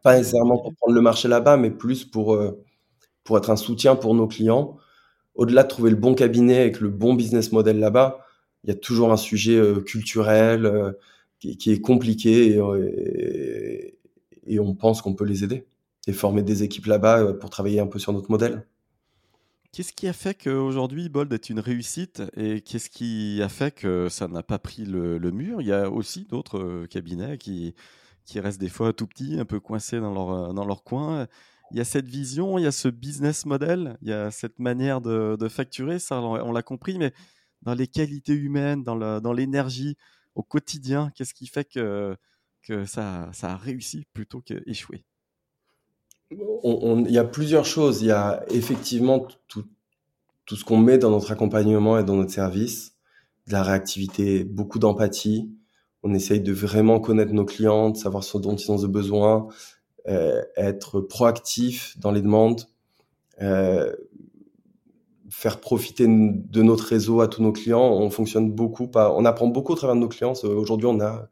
[0.06, 2.64] Pas nécessairement pour prendre le marché là-bas, mais plus pour, euh,
[3.24, 4.76] pour être un soutien pour nos clients.
[5.34, 8.24] Au-delà de trouver le bon cabinet avec le bon business model là-bas,
[8.62, 10.92] il y a toujours un sujet euh, culturel euh,
[11.40, 13.98] qui, est compliqué et,
[14.46, 15.66] et, on pense qu'on peut les aider
[16.06, 18.64] et former des équipes là-bas pour travailler un peu sur notre modèle.
[19.72, 24.08] Qu'est-ce qui a fait qu'aujourd'hui Bold est une réussite et qu'est-ce qui a fait que
[24.08, 25.60] ça n'a pas pris le, mur?
[25.60, 27.74] Il y a aussi d'autres cabinets qui,
[28.24, 31.26] qui restent des fois tout petits, un peu coincés dans leur, euh, dans leur coin.
[31.72, 34.58] Il y a cette vision, il y a ce business model, il y a cette
[34.58, 37.12] manière de, facturer, ça on l'a compris, mais
[37.62, 39.96] dans les qualités humaines, dans l'énergie
[40.36, 42.16] au quotidien, qu'est-ce qui fait que,
[42.62, 45.04] que ça, ça a réussi plutôt qu'échoué?
[46.30, 48.02] Il y a plusieurs choses.
[48.02, 49.64] Il y a effectivement tout,
[50.44, 52.94] tout ce qu'on met dans notre accompagnement et dans notre service,
[53.46, 55.50] de la réactivité, beaucoup d'empathie,
[56.02, 59.48] on essaye de vraiment connaître nos clients, de savoir ce dont ils ont besoin,
[60.08, 62.62] euh, être proactif dans les demandes,
[63.42, 63.92] euh,
[65.28, 67.82] faire profiter de notre réseau à tous nos clients.
[67.82, 70.34] On fonctionne beaucoup, on apprend beaucoup au travers de nos clients.
[70.44, 71.28] Aujourd'hui, on a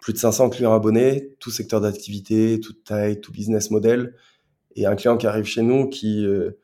[0.00, 4.14] plus de 500 clients abonnés, tout secteur d'activité, toute taille, tout business model.
[4.76, 6.58] Et un client qui arrive chez nous qui, euh,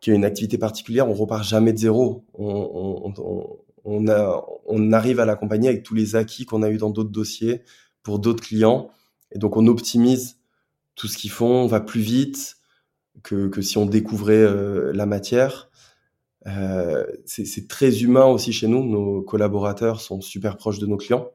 [0.00, 2.24] qui a une activité particulière, on repart jamais de zéro.
[2.34, 6.78] On, on, on, a, on arrive à l'accompagner avec tous les acquis qu'on a eu
[6.78, 7.62] dans d'autres dossiers
[8.02, 8.90] pour d'autres clients.
[9.32, 10.38] Et donc, on optimise
[10.94, 12.56] tout ce qu'ils font, on va plus vite
[13.22, 15.70] que, que si on découvrait euh, la matière.
[16.46, 18.84] Euh, c'est très humain aussi chez nous.
[18.84, 21.30] Nos collaborateurs sont super proches de nos clients.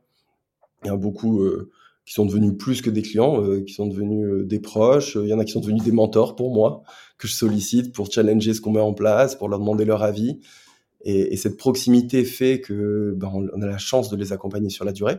[0.86, 1.72] Il y a beaucoup euh,
[2.06, 5.18] qui sont devenus plus que des clients, qui sont devenus des proches.
[5.22, 6.84] Il y en a qui sont devenus des mentors pour moi,
[7.18, 10.40] que je sollicite pour challenger ce qu'on met en place, pour leur demander leur avis.
[11.02, 14.86] Et, et, cette proximité fait que ben, on a la chance de les accompagner sur
[14.86, 15.18] la durée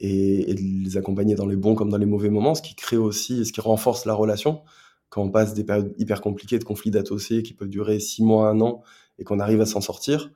[0.00, 2.74] et, et, de les accompagner dans les bons comme dans les mauvais moments, ce qui
[2.74, 4.62] crée aussi, ce qui renforce la relation.
[5.10, 8.48] quand on passe des périodes hyper compliquées de conflits d'associés qui peuvent durer six mois,
[8.48, 8.82] un an,
[9.18, 10.30] et qu'on arrive à s'en sortir,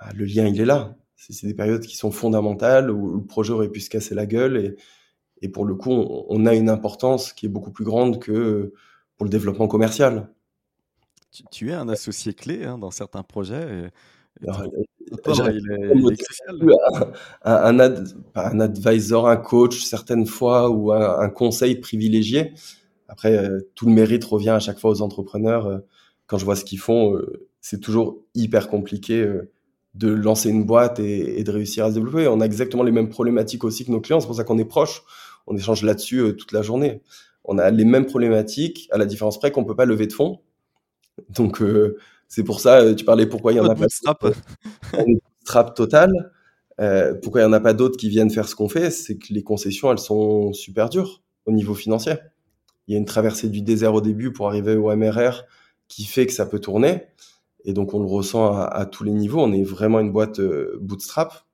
[0.00, 0.96] bah, le lien, il est là.
[1.20, 4.56] C'est des périodes qui sont fondamentales, où le projet aurait pu se casser la gueule,
[4.56, 4.76] et,
[5.42, 8.72] et pour le coup, on, a une importance qui est beaucoup plus grande que
[9.16, 10.30] pour le développement commercial.
[11.50, 13.90] Tu, es un associé clé hein, dans certains projets.
[17.44, 17.78] un,
[18.34, 22.54] un, advisor, un coach certaines fois ou un, conseil privilégié.
[23.08, 25.66] Après, euh, tout le mérite revient à chaque fois aux entrepreneurs.
[25.66, 25.78] Euh,
[26.26, 29.26] quand je vois ce qu'ils font, euh, c'est toujours hyper compliqué
[29.98, 32.28] de lancer une boîte et, de réussir à se développer.
[32.28, 34.20] On a exactement les mêmes problématiques aussi que nos clients.
[34.20, 35.02] C'est pour ça qu'on est proches.
[35.46, 37.02] On échange là-dessus toute la journée.
[37.44, 40.40] On a les mêmes problématiques, à la différence près qu'on peut pas lever de fonds.
[41.30, 41.62] Donc,
[42.28, 43.86] c'est pour ça, tu parlais pourquoi il y en a pas.
[43.88, 46.12] Strap total.
[46.80, 49.18] Euh, pourquoi il n'y en a pas d'autres qui viennent faire ce qu'on fait C'est
[49.18, 52.14] que les concessions, elles sont super dures au niveau financier.
[52.86, 55.44] Il y a une traversée du désert au début pour arriver au MRR
[55.88, 57.02] qui fait que ça peut tourner.
[57.64, 59.40] Et donc, on le ressent à, tous les niveaux.
[59.40, 61.46] On est vraiment une boîte euh, bootstrap.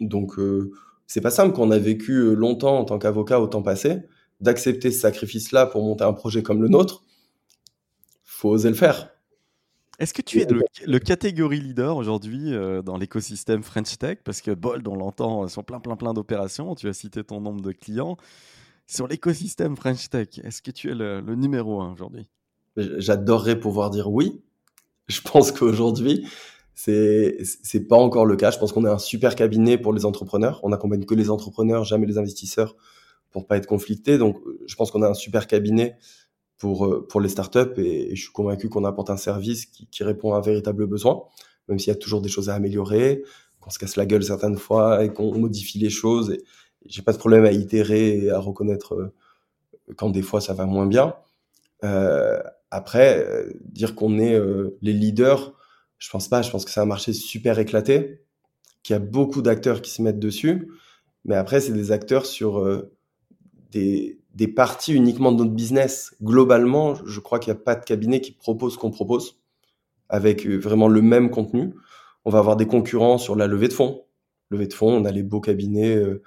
[0.00, 0.72] Donc, euh,
[1.06, 4.02] c'est pas simple qu'on a vécu longtemps en tant qu'avocat au temps passé
[4.40, 7.02] d'accepter ce sacrifice-là pour monter un projet comme le nôtre.
[8.24, 9.10] Faut oser le faire.
[9.98, 10.46] Est-ce que tu es
[10.86, 14.18] le, catégorie leader aujourd'hui euh, dans l'écosystème French Tech?
[14.22, 16.76] Parce que Bold, on l'entend sur plein, plein, plein d'opérations.
[16.76, 18.16] Tu as cité ton nombre de clients.
[18.86, 22.28] Sur l'écosystème French Tech, est-ce que tu es le, numéro un aujourd'hui?
[22.76, 24.40] J'adorerais pouvoir dire oui.
[25.08, 26.26] Je pense qu'aujourd'hui,
[26.74, 28.50] c'est c'est pas encore le cas.
[28.50, 30.60] Je pense qu'on est un super cabinet pour les entrepreneurs.
[30.62, 32.76] On n'accompagne que les entrepreneurs, jamais les investisseurs,
[33.30, 34.18] pour pas être conflictés.
[34.18, 35.96] Donc, je pense qu'on a un super cabinet
[36.58, 40.02] pour, euh, pour les startups et, je suis convaincu qu'on apporte un service qui, qui,
[40.04, 41.22] répond à un véritable besoin,
[41.68, 43.22] même s'il y a toujours des choses à améliorer,
[43.60, 46.30] qu'on se casse la gueule certaines fois et qu'on modifie les choses.
[46.30, 46.42] Et,
[46.86, 49.14] j'ai pas de problème à itérer et à reconnaître euh,
[49.96, 51.14] quand des fois ça va moins bien.
[51.84, 52.40] Euh,
[52.70, 54.38] après, euh, dire qu'on est
[54.82, 55.54] les leaders,
[55.98, 56.42] je pense pas.
[56.42, 58.24] Je pense que c'est un marché super éclaté,
[58.82, 60.70] qu'il y a beaucoup d'acteurs qui se mettent dessus.
[61.24, 62.64] Mais après, c'est des acteurs sur
[63.70, 66.14] des, des parties uniquement de notre business.
[66.22, 69.40] Globalement, je crois qu'il n'y a pas de cabinet qui propose ce qu'on propose
[70.08, 71.74] avec euh, vraiment le même contenu.
[72.24, 74.04] On va avoir des concurrents sur la levée de fonds.
[74.50, 76.22] Levée de fonds, on a les beaux cabinets euh,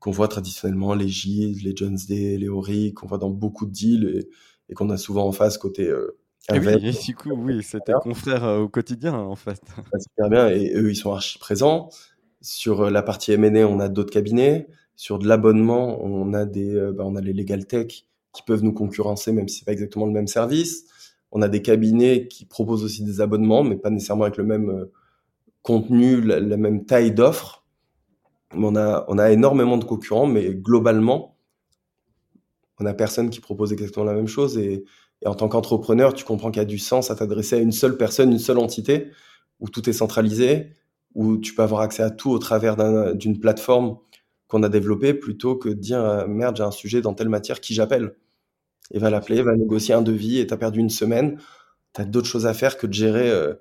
[0.00, 3.70] qu'on voit traditionnellement, les Gilles, les Jones Day, les Ori, qu'on voit dans beaucoup de
[3.70, 4.28] deals et,
[4.74, 6.18] qu'on a souvent en face côté euh,
[6.52, 9.62] et oui, du coup, oui, c'était confrère au quotidien en fait.
[10.00, 11.88] super bien et eux, ils sont archi présents.
[12.40, 14.66] Sur la partie M&A, on a d'autres cabinets.
[14.96, 18.64] Sur de l'abonnement, on a des, euh, bah, on a les legal tech qui peuvent
[18.64, 20.84] nous concurrencer, même si c'est pas exactement le même service.
[21.30, 24.70] On a des cabinets qui proposent aussi des abonnements, mais pas nécessairement avec le même
[24.70, 24.92] euh,
[25.62, 27.64] contenu, la, même taille d'offre.
[28.54, 31.31] On a, on a énormément de concurrents, mais globalement,
[32.78, 34.58] on a personne qui propose exactement la même chose.
[34.58, 34.84] Et,
[35.22, 37.72] et en tant qu'entrepreneur, tu comprends qu'il y a du sens à t'adresser à une
[37.72, 39.10] seule personne, une seule entité,
[39.60, 40.72] où tout est centralisé,
[41.14, 42.76] où tu peux avoir accès à tout au travers
[43.14, 43.96] d'une plateforme
[44.48, 47.60] qu'on a développé plutôt que de dire euh, merde, j'ai un sujet dans telle matière,
[47.60, 48.16] qui j'appelle
[48.90, 51.38] Et va l'appeler, va négocier un devis et t'as perdu une semaine.
[51.92, 53.54] T'as d'autres choses à faire que de gérer euh,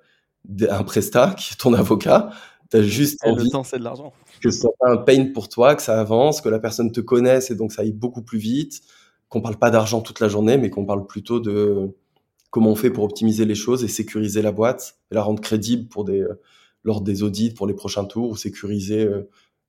[0.70, 2.32] un prestat qui est ton avocat.
[2.70, 4.14] T'as juste envie le temps, c'est de l'argent.
[4.42, 7.52] que ce soit un pain pour toi, que ça avance, que la personne te connaisse
[7.52, 8.82] et donc ça aille beaucoup plus vite.
[9.32, 11.90] Qu'on parle pas d'argent toute la journée, mais qu'on parle plutôt de
[12.52, 15.88] comment on fait pour optimiser les choses et sécuriser la boîte et la rendre crédible
[15.88, 16.40] pour euh,
[16.84, 19.10] lors des audits pour les prochains tours ou sécuriser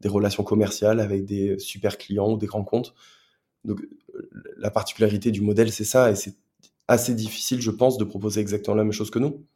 [0.01, 2.95] des relations commerciales avec des super clients ou des grands comptes.
[3.65, 3.81] Donc,
[4.57, 6.35] la particularité du modèle, c'est ça, et c'est
[6.89, 9.47] assez difficile, je pense, de proposer exactement la même chose que nous.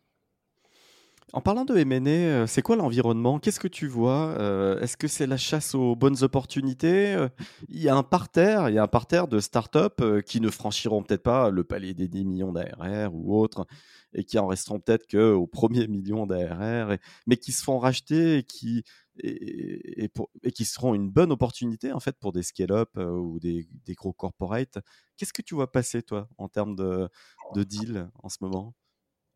[1.33, 3.41] En parlant de M&A, euh, c'est quoi l'environnement?
[3.41, 4.37] Qu'est-ce que tu vois?
[4.39, 7.15] Euh, Est-ce que c'est la chasse aux bonnes opportunités?
[7.15, 7.29] Euh,
[7.69, 11.03] Il y a un parterre, il y a un parterre de startups qui ne franchiront
[11.03, 13.67] peut-être pas le palier des 10 millions d'ARR ou autres,
[14.15, 18.43] et qui en resteront peut-être qu'au premier million d'ARR, mais qui se font racheter et
[18.45, 18.85] qui
[19.19, 20.11] et,
[20.55, 24.79] qui seront une bonne opportunité en fait pour des scale-up ou des, gros corporates.
[25.17, 27.09] Qu'est-ce que tu vois passer toi en termes de,
[27.55, 28.75] de deal en ce moment?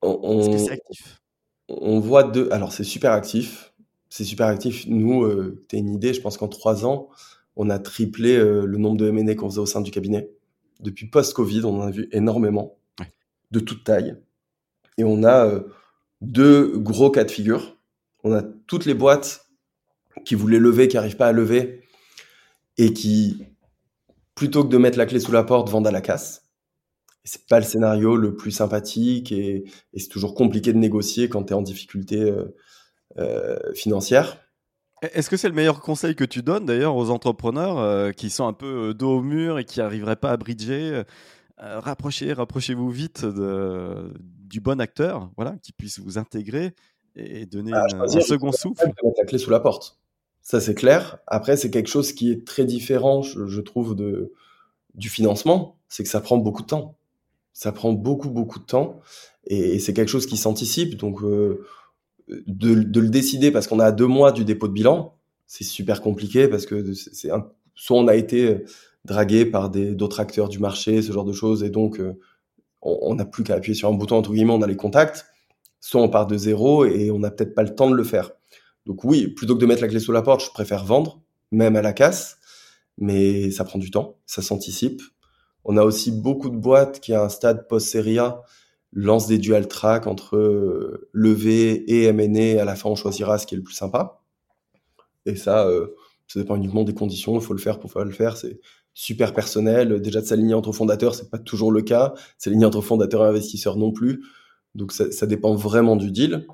[0.02, 1.20] Est-ce que c'est actif?
[1.78, 2.48] On voit deux.
[2.50, 3.72] Alors c'est super actif.
[4.08, 4.86] C'est super actif.
[4.88, 7.08] Nous, euh, tu as une idée, je pense qu'en trois ans,
[7.56, 10.30] on a triplé euh, le nombre de M&A qu'on faisait au sein du cabinet.
[10.80, 12.76] Depuis post-Covid, on en a vu énormément,
[13.50, 14.16] de toute taille.
[14.98, 15.60] Et on a
[16.20, 17.78] deux gros cas de figure.
[18.24, 19.46] On a toutes les boîtes
[20.24, 21.82] qui voulaient lever, qui n'arrivent pas à lever,
[22.78, 23.44] et qui,
[24.34, 26.49] plutôt que de mettre la clé sous la porte, vendent à la casse.
[27.24, 31.52] C'est pas le scénario le plus sympathique et, c'est toujours compliqué de négocier quand tu
[31.52, 32.56] es en difficulté euh,
[33.18, 34.38] euh, financière.
[35.02, 38.46] Est-ce que c'est le meilleur conseil que tu donnes d'ailleurs aux entrepreneurs euh, qui sont
[38.46, 41.02] un peu dos au mur et qui n'arriveraient pas à bridger
[41.58, 44.14] rapprochez, rapprochez-vous vite de,
[44.50, 46.74] du bon acteur, voilà, qui puisse vous intégrer
[47.16, 48.86] et donner ah, un second souffle?
[48.86, 50.00] Mettre la clé sous la porte.
[50.42, 51.18] Ça, c'est clair.
[51.26, 54.32] Après, c'est quelque chose qui est très différent, je, trouve, de,
[54.94, 55.78] du financement.
[55.88, 56.96] C'est que ça prend beaucoup de temps.
[57.52, 59.00] Ça prend beaucoup, beaucoup de temps.
[59.46, 60.96] Et, c'est quelque chose qui s'anticipe.
[60.96, 61.64] Donc, euh,
[62.28, 66.48] de, le décider parce qu'on a deux mois du dépôt de bilan, c'est super compliqué
[66.48, 67.30] parce que c'est
[67.74, 68.64] soit on a été
[69.04, 72.18] dragué par d'autres acteurs du marché, ce genre de choses, et donc euh,
[72.82, 75.26] on n'a plus qu'à appuyer sur un bouton, entre guillemets, on a les contacts,
[75.80, 78.30] soit on part de zéro et on n'a peut-être pas le temps de le faire.
[78.86, 81.76] Donc oui, plutôt que de mettre la clé sous la porte, je préfère vendre, même
[81.76, 82.38] à la casse,
[82.98, 85.02] mais ça prend du temps, ça s'anticipe.
[85.64, 88.42] On a aussi beaucoup de boîtes qui, à un stade post-série A,
[88.92, 92.60] lancent des dual track entre euh, levée et M&A.
[92.60, 94.20] À la fin, on choisira ce qui est le plus sympa.
[95.26, 95.88] Et ça, euh,
[96.26, 97.34] ça dépend uniquement des conditions.
[97.34, 98.36] Il faut le faire pour pouvoir le faire.
[98.36, 98.60] C'est
[98.94, 100.00] super personnel.
[100.00, 102.14] Déjà de s'aligner entre fondateurs, c'est pas toujours le cas.
[102.38, 104.22] S'aligner entre fondateurs et investisseurs non plus.
[104.74, 106.46] Donc ça, dépend vraiment du deal.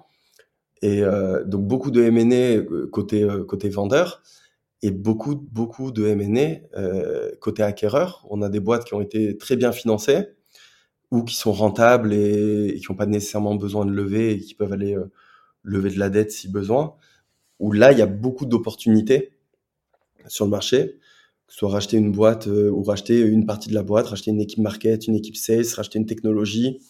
[0.82, 4.22] Et euh, donc beaucoup de euh, côté côté vendeur
[4.82, 8.26] et beaucoup beaucoup de M&A euh, côté acquéreur.
[8.30, 10.28] On a des boîtes qui ont été très bien financées
[11.10, 14.72] ou qui sont rentables et, qui n'ont pas nécessairement besoin de lever et qui peuvent
[14.72, 14.96] aller
[15.62, 16.94] lever de la dette si besoin.
[17.60, 19.32] Où là, il y a beaucoup d'opportunités
[20.26, 20.98] sur le marché,
[21.46, 24.40] que ce soit racheter une boîte ou racheter une partie de la boîte, racheter une
[24.40, 26.80] équipe market, une équipe sales, racheter une technologie,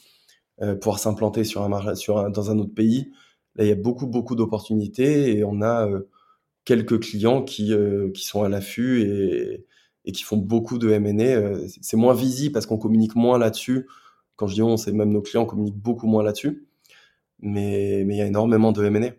[0.80, 3.12] pouvoir s'implanter sur un, sur dans un autre pays
[3.56, 6.08] Là, il y a beaucoup, beaucoup d'opportunités et on a euh,
[6.66, 9.64] quelques clients qui, euh, qui sont à l'affût et,
[10.04, 11.22] et qui font beaucoup de M&A.
[11.22, 13.86] Euh, c'est moins visible parce qu'on communique moins là-dessus.
[14.34, 16.66] Quand je dis on, c'est même nos clients communiquent beaucoup moins là-dessus.
[17.40, 19.12] Mais, mais il y a énormément de M&A.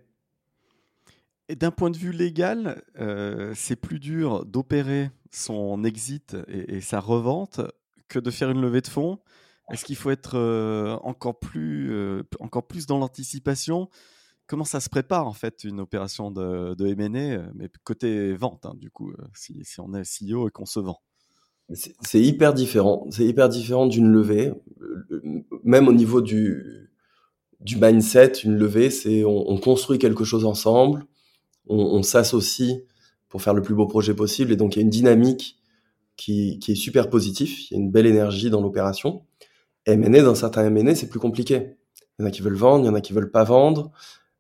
[1.50, 2.84] Et d'un point de vue légal,
[3.56, 7.62] c'est plus dur d'opérer son exit et, et, sa revente
[8.10, 9.20] que de faire une levée de fonds.
[9.72, 10.38] Est-ce qu'il faut être
[11.04, 13.88] encore, plus, encore plus dans l'anticipation?
[14.48, 18.74] Comment ça se prépare en fait une opération de, de euh, mais côté vente, hein,
[18.78, 21.02] du coup, euh, si, on est CEO et qu'on se vend
[21.74, 23.06] C'est hyper différent.
[23.12, 24.54] C'est hyper différent d'une levée.
[25.64, 26.90] Même au niveau du,
[27.62, 31.06] mindset, une levée, c'est on, on, construit quelque chose ensemble,
[31.68, 32.82] on, on s'associe
[33.30, 35.60] pour faire le plus beau projet possible, et donc il y a une dynamique
[36.16, 37.54] qui, qui est super positive.
[37.70, 39.26] Il y a une belle énergie dans l'opération.
[39.86, 41.78] M&A, dans certains M&A, c'est plus compliqué.
[42.18, 43.92] Il y en a qui veulent vendre, il y en a qui veulent pas vendre.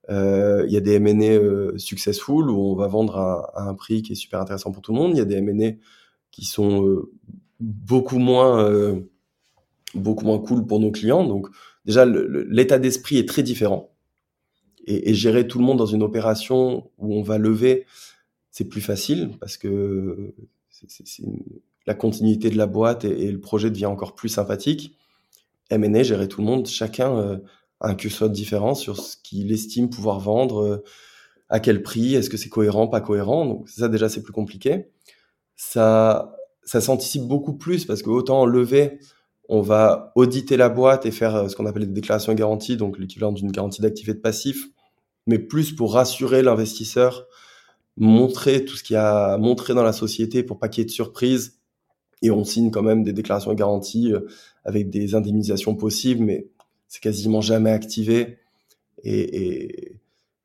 [0.09, 4.01] Euh, il y a des M&A euh, successful où on va vendre à, un prix
[4.01, 5.11] qui est super intéressant pour tout le monde.
[5.13, 5.73] Il y a des M&A
[6.31, 7.11] qui sont euh,
[7.59, 9.01] beaucoup moins
[9.95, 11.25] beaucoup moins cool pour nos clients.
[11.25, 11.47] Donc
[11.85, 13.91] déjà l'état d'esprit est très différent.
[14.89, 17.85] Et, gérer tout le monde dans une opération où on va lever,
[18.51, 20.33] c'est plus facile parce que
[20.69, 21.23] c'est
[21.85, 24.95] la continuité de la boîte et, et, le projet devient encore plus sympathique.
[25.69, 27.41] M&A, gérer tout le monde, chacun
[27.81, 30.83] un QSOT différent sur ce qu'il estime pouvoir vendre, euh,
[31.49, 33.45] à quel prix, est-ce que c'est cohérent, pas cohérent.
[33.45, 34.89] Donc ça déjà c'est plus compliqué.
[35.55, 38.99] Ça, ça s'anticipe beaucoup plus parce que autant en levée,
[39.49, 42.77] on va auditer la boîte et faire euh, ce qu'on appelle des déclarations de garantie,
[42.77, 44.67] donc l'équivalent d'une garantie d'actifs et de passifs,
[45.25, 47.27] mais plus pour rassurer l'investisseur,
[47.95, 50.85] montrer tout ce qu'il y a montré dans la société pour pas qu'il y ait
[50.85, 51.59] de surprise.
[52.21, 54.21] Et on signe quand même des déclarations de garantie euh,
[54.65, 56.49] avec des indemnisations possibles, mais
[56.87, 58.39] c'est quasiment jamais activé
[59.03, 59.99] et,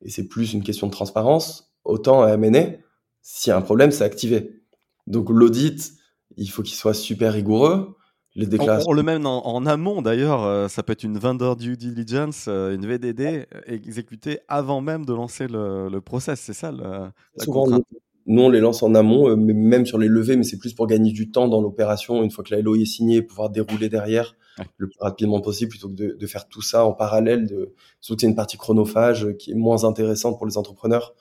[0.07, 1.73] c'est plus une question de transparence.
[1.85, 2.77] Autant à M&A,
[3.23, 4.61] s'il y a un problème, c'est activé.
[5.07, 5.93] Donc l'audit,
[6.37, 7.95] il faut qu'il soit super rigoureux.
[8.35, 8.91] Les déclarations...
[8.91, 12.75] On, le même en, amont d'ailleurs, euh, ça peut être une vendor due diligence, euh,
[12.75, 17.13] une VDD exécutée avant même de lancer le, process, c'est ça la
[17.47, 17.85] contrainte
[18.27, 20.87] nous, on les lance en amont, euh, même sur les levées, mais c'est plus pour
[20.87, 22.23] gagner du temps dans l'opération.
[22.23, 24.37] Une fois que la LOI est signée, pouvoir dérouler derrière
[24.77, 27.47] le plus rapidement possible plutôt que de, faire tout ça en parallèle.
[27.47, 31.15] De, c'est une partie chronophage qui est moins intéressante pour les entrepreneurs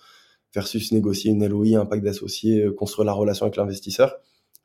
[0.54, 4.18] versus négocier une LOI, un pacte d'associés, euh, construire la relation avec l'investisseur.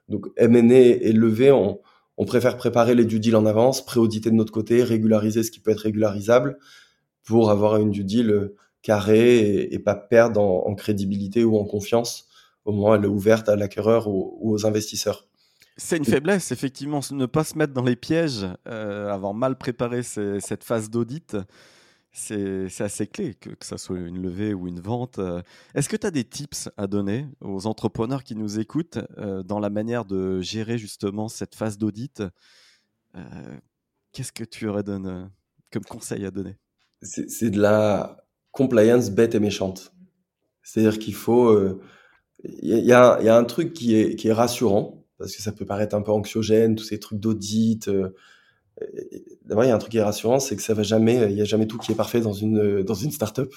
[0.08, 1.80] Donc M&A et levée, on,
[2.26, 5.70] préfère préparer les due deals en avance, pré-auditer de notre côté, régulariser ce qui peut
[5.70, 6.58] être régularisable
[7.24, 11.64] pour avoir une due deal euh, carrée et, pas perdre en, en, crédibilité ou en
[11.64, 12.28] confiance
[12.64, 15.26] au moment où elle est ouverte à l'acquéreur ou, aux investisseurs.
[15.78, 20.02] C'est une faiblesse, effectivement, ne pas se mettre dans les pièges, euh, avoir mal préparé
[20.02, 21.36] cette phase d'audit,
[22.12, 25.20] c'est assez clé, que, que ça soit une levée ou une vente.
[25.74, 29.58] Est-ce que tu as des tips à donner aux entrepreneurs qui nous écoutent euh, dans
[29.58, 32.22] la manière de gérer justement cette phase d'audit?
[33.14, 33.58] Euh,
[34.12, 35.26] Qu'est-ce que tu aurais donné
[35.70, 36.56] comme conseil à donner?
[37.02, 39.92] C'est de la compliance bête et méchante.
[40.62, 41.78] C'est-à-dire qu'il faut...
[42.42, 46.12] Il y, a, un truc qui est rassurant, parce que ça peut paraître un peu
[46.12, 47.90] anxiogène, tous ces trucs d'audit.
[49.46, 51.36] D'abord, il y a un truc qui est rassurant, c'est que ça va jamais, il
[51.36, 53.52] y a jamais tout qui est parfait dans une dans une startup.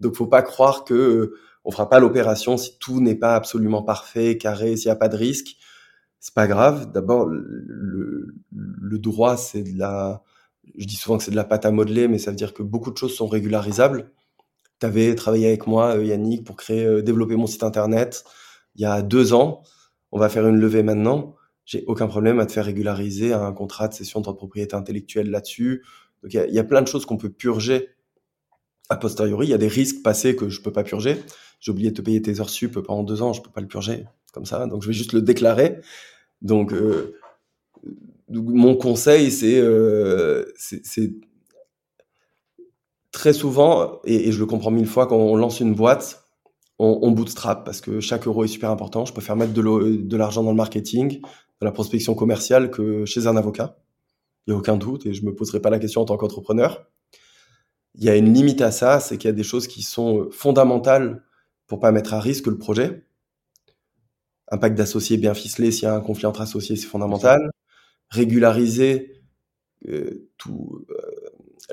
[0.00, 1.34] Donc, faut pas croire que
[1.64, 5.08] on fera pas l'opération si tout n'est pas absolument parfait, carré, s'il n'y a pas
[5.08, 5.56] de risque.
[6.20, 6.92] C'est pas grave.
[6.92, 10.22] D'abord, le, droit, c'est de la,
[10.78, 12.62] je dis souvent que c'est de la pâte à modeler, mais ça veut dire que
[12.62, 14.12] beaucoup de choses sont régularisables.
[14.80, 18.24] Tu avais travaillé avec moi, euh, Yannick, pour créer, euh, développer mon site internet
[18.76, 19.62] il y a deux ans.
[20.12, 21.34] On va faire une levée maintenant.
[21.64, 25.84] J'ai aucun problème à te faire régulariser un contrat de cession de propriété intellectuelle là-dessus.
[26.22, 27.90] Donc il y, a plein de choses qu'on peut purger
[28.88, 29.46] a posteriori.
[29.48, 31.16] Il y a des risques passés que je peux pas purger.
[31.58, 33.66] J'ai oublié de te payer tes heures sup pendant deux ans, je peux pas le
[33.66, 34.66] purger comme ça.
[34.66, 35.80] Donc je vais juste le déclarer.
[36.40, 37.16] Donc euh,
[38.28, 41.12] mon conseil, euh, c'est
[43.12, 46.25] très souvent, et, je le comprends mille fois, quand on lance une boîte,
[46.78, 49.04] on, bootstrap parce que chaque euro est super important.
[49.04, 53.36] Je préfère mettre de l'argent dans le marketing, dans la prospection commerciale que chez un
[53.36, 53.78] avocat.
[54.46, 56.86] Il n'y a aucun doute et je me poserai pas la question en tant qu'entrepreneur.
[57.94, 60.28] Il y a une limite à ça, c'est qu'il y a des choses qui sont
[60.30, 61.24] fondamentales
[61.66, 63.06] pour pas mettre à risque le projet.
[64.52, 67.50] Un pacte d'associés bien ficelé, s'il y a un conflit entre associés, c'est fondamental
[68.10, 69.22] régulariser
[69.88, 70.86] euh, tout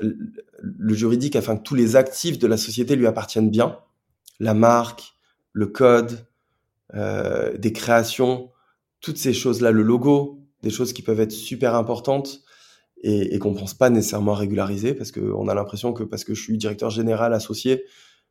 [0.02, 0.14] euh,
[0.60, 3.78] le juridique afin que tous les actifs de la société lui appartiennent bien,
[4.40, 5.14] la marque,
[5.52, 6.26] le code,
[6.94, 8.50] euh, des créations,
[9.00, 12.40] toutes ces choses-là, le logo, des choses qui peuvent être super importantes
[13.02, 16.42] et, et qu'on pense pas nécessairement régulariser parce qu'on a l'impression que parce que je
[16.42, 17.84] suis directeur général associé,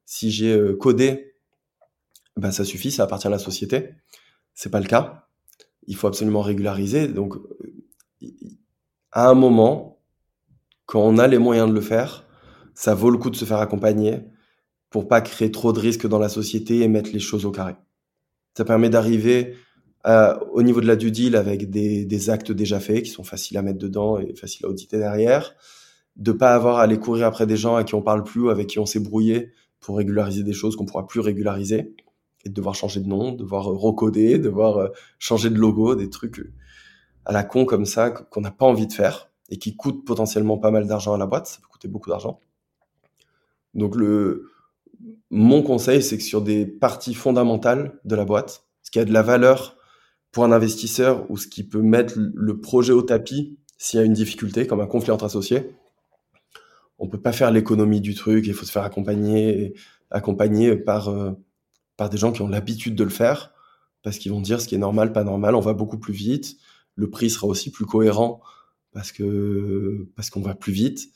[0.06, 1.36] si j'ai codé,
[2.36, 3.91] ben ça suffit, ça appartient à la société.
[4.54, 5.28] C'est pas le cas.
[5.88, 7.08] Il faut absolument régulariser.
[7.08, 7.36] Donc
[9.12, 10.01] à un moment,
[10.86, 12.26] quand on a les moyens de le faire,
[12.74, 14.22] ça vaut le coup de se faire accompagner
[14.94, 17.74] pour pas créer trop de risques dans la société et mettre les choses au carré.
[18.56, 19.56] Ça permet d'arriver
[20.06, 23.64] au niveau de la due deal avec des, actes déjà faits qui sont faciles à
[23.64, 25.56] mettre dedans et faciles à auditer derrière,
[26.16, 28.50] de pas avoir à aller courir après des gens à qui on parle plus ou
[28.52, 31.96] avec qui on s'est brouillé pour régulariser des choses qu'on pourra plus régulariser
[32.46, 36.39] et de devoir changer de nom, devoir recoder, devoir euh, changer de logo, des trucs
[37.26, 40.60] à la con comme ça qu'on n'a pas envie de faire et qui coûte potentiellement
[40.60, 42.39] pas mal d'argent à la boîte, ça peut coûter beaucoup d'argent.
[43.74, 44.53] Donc le
[45.30, 49.14] mon conseil, c'est que sur des parties fondamentales de la boîte, ce qui a de
[49.14, 49.78] la valeur
[50.32, 54.06] pour un investisseur ou ce qui peut mettre le projet au tapis s'il y a
[54.06, 55.76] une difficulté, comme un conflit entre associés,
[56.99, 58.47] on peut pas faire l'économie du truc.
[58.47, 59.74] Il faut se faire accompagner,
[60.10, 61.32] accompagner par euh,
[61.97, 63.54] par des gens qui ont l'habitude de le faire,
[64.01, 65.56] parce qu'ils vont dire ce qui est normal, pas normal.
[65.56, 66.58] On va beaucoup plus vite
[66.95, 68.41] le prix sera aussi plus cohérent
[68.91, 71.10] parce que parce qu'on va plus vite,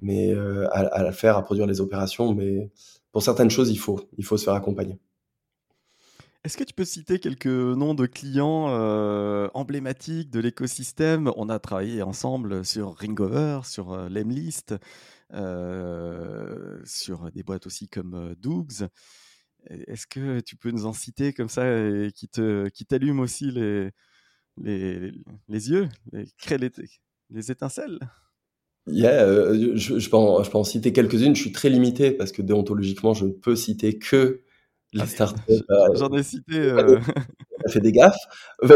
[0.00, 2.34] mais euh, à, à, faire, à produire les opérations.
[2.34, 2.70] Mais
[3.12, 4.98] pour certaines choses, il faut il faut se faire accompagner.
[6.44, 11.32] Est-ce que tu peux citer quelques noms de clients euh, emblématiques de l'écosystème?
[11.36, 14.74] On a travaillé ensemble sur Ringover, sur euh, Lemlist,
[16.84, 18.86] sur des boîtes aussi comme Dougs.
[19.68, 22.86] Est-ce que tu peux nous en citer comme ça et qui te qui
[23.18, 23.90] aussi les,
[24.56, 25.10] les,
[25.48, 26.70] les yeux, les, les,
[27.30, 27.98] les étincelles?
[28.88, 31.34] Yeah, euh, je, je, peux en, je, peux en, citer quelques-unes.
[31.34, 34.42] Je suis très limité parce que déontologiquement, je ne peux citer que
[34.92, 35.40] les ah, startups.
[35.48, 36.54] Euh, j'en ai cité.
[36.56, 37.00] Euh...
[37.68, 38.14] fait des gaffes.
[38.62, 38.68] c'est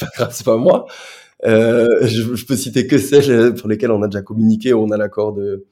[0.00, 0.86] pas grave, c'est pas moi.
[1.46, 4.96] Euh, je, je, peux citer que celles pour lesquelles on a déjà communiqué, on a
[4.96, 5.66] l'accord de,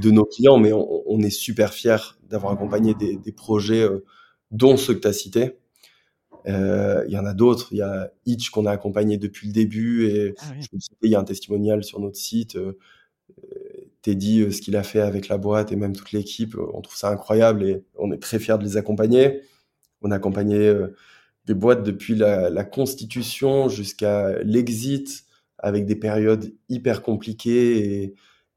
[0.00, 1.96] de nos clients, mais on, on est super fiers
[2.28, 4.04] d'avoir accompagné des, des projets, euh,
[4.50, 5.58] dont ceux que tu as cités.
[6.46, 7.68] Euh, il y en a d'autres.
[7.72, 10.68] Il y a Itch qu'on a accompagné depuis le début et ah je
[11.02, 12.56] il y a un testimonial sur notre site.
[13.30, 16.80] Euh, Teddy, euh, ce qu'il a fait avec la boîte et même toute l'équipe, on
[16.80, 19.42] trouve ça incroyable et on est très fiers de les accompagner.
[20.02, 20.72] On a accompagné
[21.46, 25.24] des boîtes depuis la, constitution jusqu'à l'exit
[25.58, 28.14] avec des périodes hyper compliquées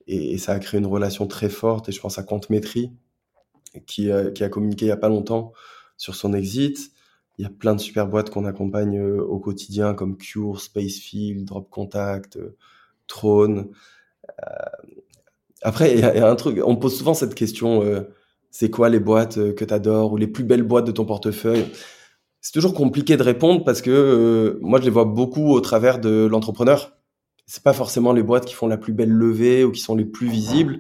[0.07, 1.89] et, ça a créé une relation très forte.
[1.89, 2.91] Et je pense à Comptemetry
[3.87, 5.53] qui, qui a communiqué il y a pas longtemps
[5.97, 6.91] sur son exit.
[7.37, 11.45] Il y a plein de super boîtes qu'on accompagne euh, au quotidien comme Cure, Spacefield,
[11.45, 12.55] Drop Contact, euh,
[13.07, 13.69] Throne.
[14.39, 14.91] Euh,
[15.63, 17.83] après, il y, a, un truc, on pose souvent cette question,
[18.49, 21.67] c'est quoi les boîtes que tu adores ou les plus belles boîtes de ton portefeuille?
[22.41, 26.25] C'est toujours compliqué de répondre parce que moi, je les vois beaucoup au travers de
[26.25, 26.97] l'entrepreneur.
[27.45, 30.05] C'est pas forcément les boîtes qui font la plus belle levée ou qui sont les
[30.05, 30.79] plus visibles,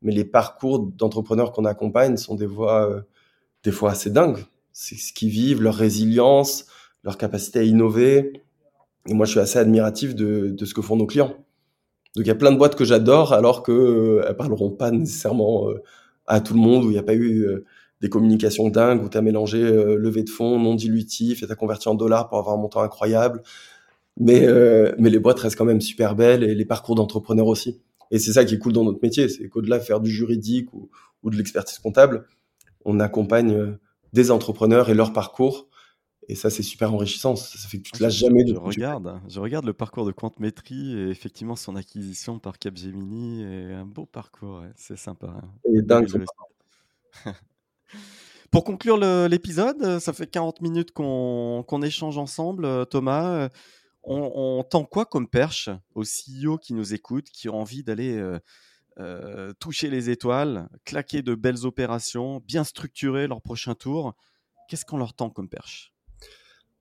[0.00, 3.04] mais les parcours d'entrepreneurs qu'on accompagne sont des voies,
[3.64, 6.66] des fois assez dingues c'est ce qu'ils vivent, leur résilience,
[7.04, 8.42] leur capacité à innover.
[9.08, 11.34] Et moi, je suis assez admiratif de ce que font nos clients.
[12.14, 14.90] Donc, il y a plein de boîtes que j'adore, alors que euh, elles parleront pas
[14.90, 15.82] nécessairement euh,
[16.26, 17.64] à tout le monde, où il n'y a pas eu euh,
[18.02, 21.52] des communications dingues où tu as mélangé euh, levée de fonds non dilutif et tu
[21.52, 23.42] as converti en dollars pour avoir un montant incroyable.
[24.20, 24.46] Mais,
[24.98, 27.80] mais les boîtes restent quand même super belles et les parcours d'entrepreneurs aussi.
[28.10, 30.70] Et c'est ça qui est cool dans notre métier, c'est qu'au-delà de faire du juridique
[30.74, 30.90] ou,
[31.22, 32.26] ou de l'expertise comptable,
[32.84, 33.78] on accompagne
[34.12, 35.66] des entrepreneurs et leur parcours
[36.28, 37.34] et ça, c'est super enrichissant.
[37.36, 38.54] Ça fait que tu te lâches jamais de.
[38.54, 43.72] Je regarde, je regarde le parcours de Quantmetry et effectivement son acquisition par Capgemini et
[43.72, 44.62] un beau parcours.
[44.76, 45.28] C'est sympa.
[45.28, 45.50] Hein.
[45.74, 46.08] Et dingue.
[48.50, 48.98] Pour conclure
[49.28, 53.48] l'épisode, ça fait 40 minutes qu'on échange ensemble, Thomas.
[54.04, 58.16] On, on, tend quoi comme perche aux CEO qui nous écoutent, qui ont envie d'aller
[58.16, 58.40] euh,
[58.98, 64.14] euh, toucher les étoiles, claquer de belles opérations, bien structurer leur prochain tour?
[64.68, 65.91] Qu'est-ce qu'on leur tend comme perche?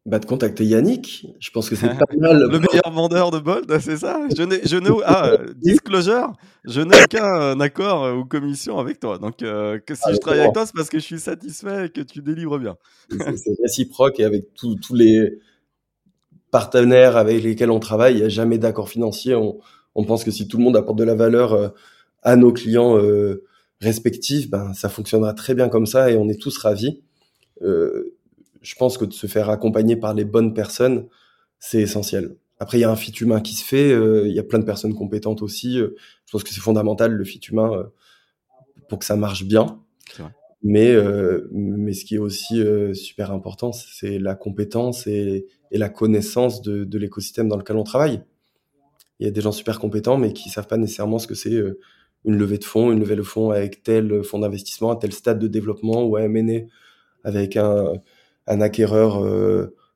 [0.05, 1.27] Bah, de contacter Yannick.
[1.39, 2.47] Je pense que c'est pas mal.
[2.49, 4.19] le meilleur vendeur de Bold, c'est ça?
[4.35, 6.33] Je n'ai, je n'ai, ah, disclosure,
[6.65, 9.17] je n'ai aucun accord ou commission avec toi.
[9.17, 11.85] Donc, euh, que si ah, je travaille avec toi, c'est parce que je suis satisfait
[11.85, 12.75] et que tu délivres bien.
[13.09, 15.39] c'est réciproque et avec tous les
[16.51, 19.33] partenaires avec lesquels on travaille, il n'y a jamais d'accord financier.
[19.35, 19.59] On,
[19.95, 21.69] on, pense que si tout le monde apporte de la valeur euh,
[22.21, 23.43] à nos clients euh,
[23.79, 27.01] respectifs, ben, ça fonctionnera très bien comme ça et on est tous ravis.
[27.63, 28.10] Euh,
[28.61, 31.07] je pense que de se faire accompagner par les bonnes personnes,
[31.59, 32.35] c'est essentiel.
[32.59, 34.59] Après, il y a un fit humain qui se fait, euh, il y a plein
[34.59, 35.79] de personnes compétentes aussi.
[35.79, 35.95] Euh,
[36.27, 37.83] je pense que c'est fondamental le fit humain euh,
[38.87, 39.79] pour que ça marche bien.
[40.63, 40.95] Mais,
[41.51, 42.61] mais ce qui est aussi
[42.93, 47.83] super important, c'est la compétence et, et la connaissance de, de l'écosystème dans lequel on
[47.83, 48.21] travaille.
[49.19, 51.59] Il y a des gens super compétents, mais qui savent pas nécessairement ce que c'est
[52.25, 55.39] une levée de fonds, une levée de fonds avec tel fonds d'investissement, à tel stade
[55.39, 56.67] de développement, ou à M&A
[57.23, 57.93] avec un,
[58.51, 59.23] un acquéreur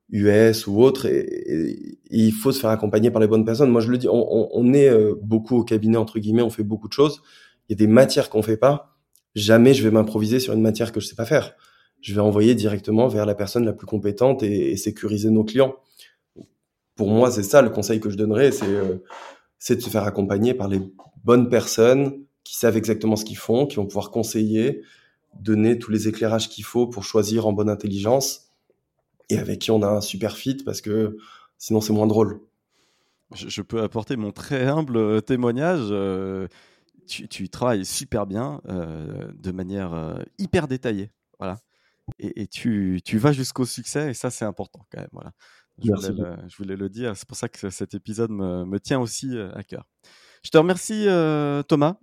[0.10, 3.70] US euh, ou autre, et, il faut se faire accompagner par les bonnes personnes.
[3.70, 6.88] Moi, je le dis, on, est euh, beaucoup au cabinet entre guillemets, on fait beaucoup
[6.88, 7.22] de choses.
[7.68, 8.96] Il y a des matières qu'on fait pas.
[9.36, 11.56] Jamais je vais m'improviser sur une matière que je sais pas faire.
[12.00, 15.76] Je vais envoyer directement vers la personne la plus compétente et, sécuriser nos clients.
[16.96, 19.00] Pour moi, c'est ça le conseil que je donnerais, euh,
[19.60, 20.80] c'est de se faire accompagner par les
[21.26, 24.84] bonnes personnes qui savent exactement ce qu'ils font, qui vont pouvoir conseiller,
[25.42, 28.45] donner tous les éclairages qu'il faut pour choisir en bonne intelligence
[29.30, 31.18] et avec qui on a un super fit parce que
[31.58, 32.42] sinon c'est moins drôle.
[33.34, 35.88] Je, peux apporter mon très humble euh, témoignage.
[35.90, 36.48] Euh,
[37.08, 41.12] tu, travailles super bien, euh, de manière hyper détaillée.
[41.40, 41.60] Voilà.
[42.20, 45.10] Et, tu, vas jusqu'au succès et ça c'est important quand même.
[45.12, 45.32] Voilà.
[45.78, 49.86] Je, voulais le, dire, c'est pour ça que cet épisode me tient aussi à cœur.
[50.42, 51.06] Je te remercie,
[51.68, 51.98] Thomas.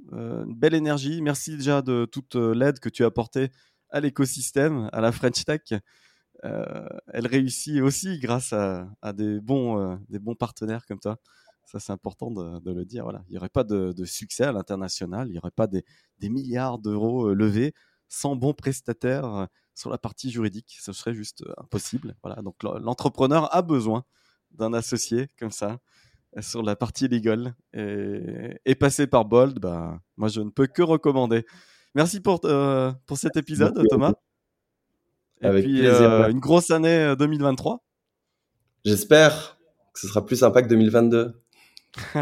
[0.47, 1.21] Belle énergie.
[1.21, 3.51] Merci déjà de toute l'aide que tu as apportée
[3.91, 5.63] à l'écosystème, à la French Tech.
[6.43, 11.19] Elle réussit aussi grâce à, des, bons, des bons partenaires comme toi.
[11.65, 13.05] Ça, c'est important de, le dire.
[13.05, 13.23] Voilà.
[13.29, 15.29] Il n'y aurait pas de, succès à l'international.
[15.29, 15.85] Il n'y aurait pas des,
[16.21, 17.75] milliards d'euros levés
[18.09, 20.77] sans bons prestataires sur la partie juridique.
[20.81, 22.17] Ce serait juste impossible.
[22.23, 22.43] Voilà.
[22.43, 24.05] Donc, l'entrepreneur a besoin
[24.51, 25.79] d'un associé comme ça
[26.41, 30.83] sur la partie legal et, et passer par Bold, bah, moi je ne peux que
[30.83, 31.45] recommander.
[31.95, 34.15] Merci pour, euh, pour cet épisode, Thomas.
[35.43, 37.75] Et Avec puis euh, une grosse année 2023.
[37.75, 37.79] Euh,
[38.85, 39.59] J'espère
[39.93, 41.35] que ce sera plus sympa que 2022.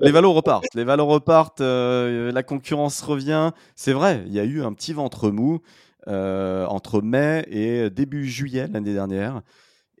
[0.00, 3.50] les valos repartent, les valos repartent, la concurrence revient.
[3.74, 5.60] C'est vrai, il y a eu un petit ventre mou
[6.06, 9.42] entre mai et début juillet l'année dernière.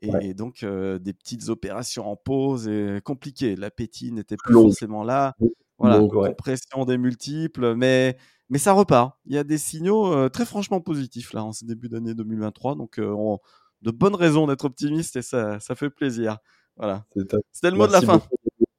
[0.02, 3.56] Et, donc, euh, des petites opérations en pause et compliquées.
[3.56, 5.34] L'appétit n'était plus forcément là.
[5.78, 8.16] Voilà, compression des multiples, mais,
[8.50, 9.18] mais ça repart.
[9.26, 12.76] Il y a des signaux euh, très franchement positifs là en ce début d'année 2023.
[12.76, 13.38] Donc, euh, on,
[13.82, 16.38] de bonnes raisons d'être optimiste et ça, ça fait plaisir.
[16.76, 17.04] Voilà.
[17.52, 18.22] C'était le mot de la fin.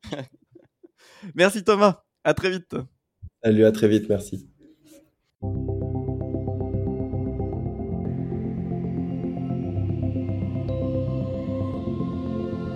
[1.36, 2.04] merci Thomas.
[2.24, 2.76] À très vite.
[3.44, 4.10] Salut, à très vite.
[4.10, 4.50] Merci.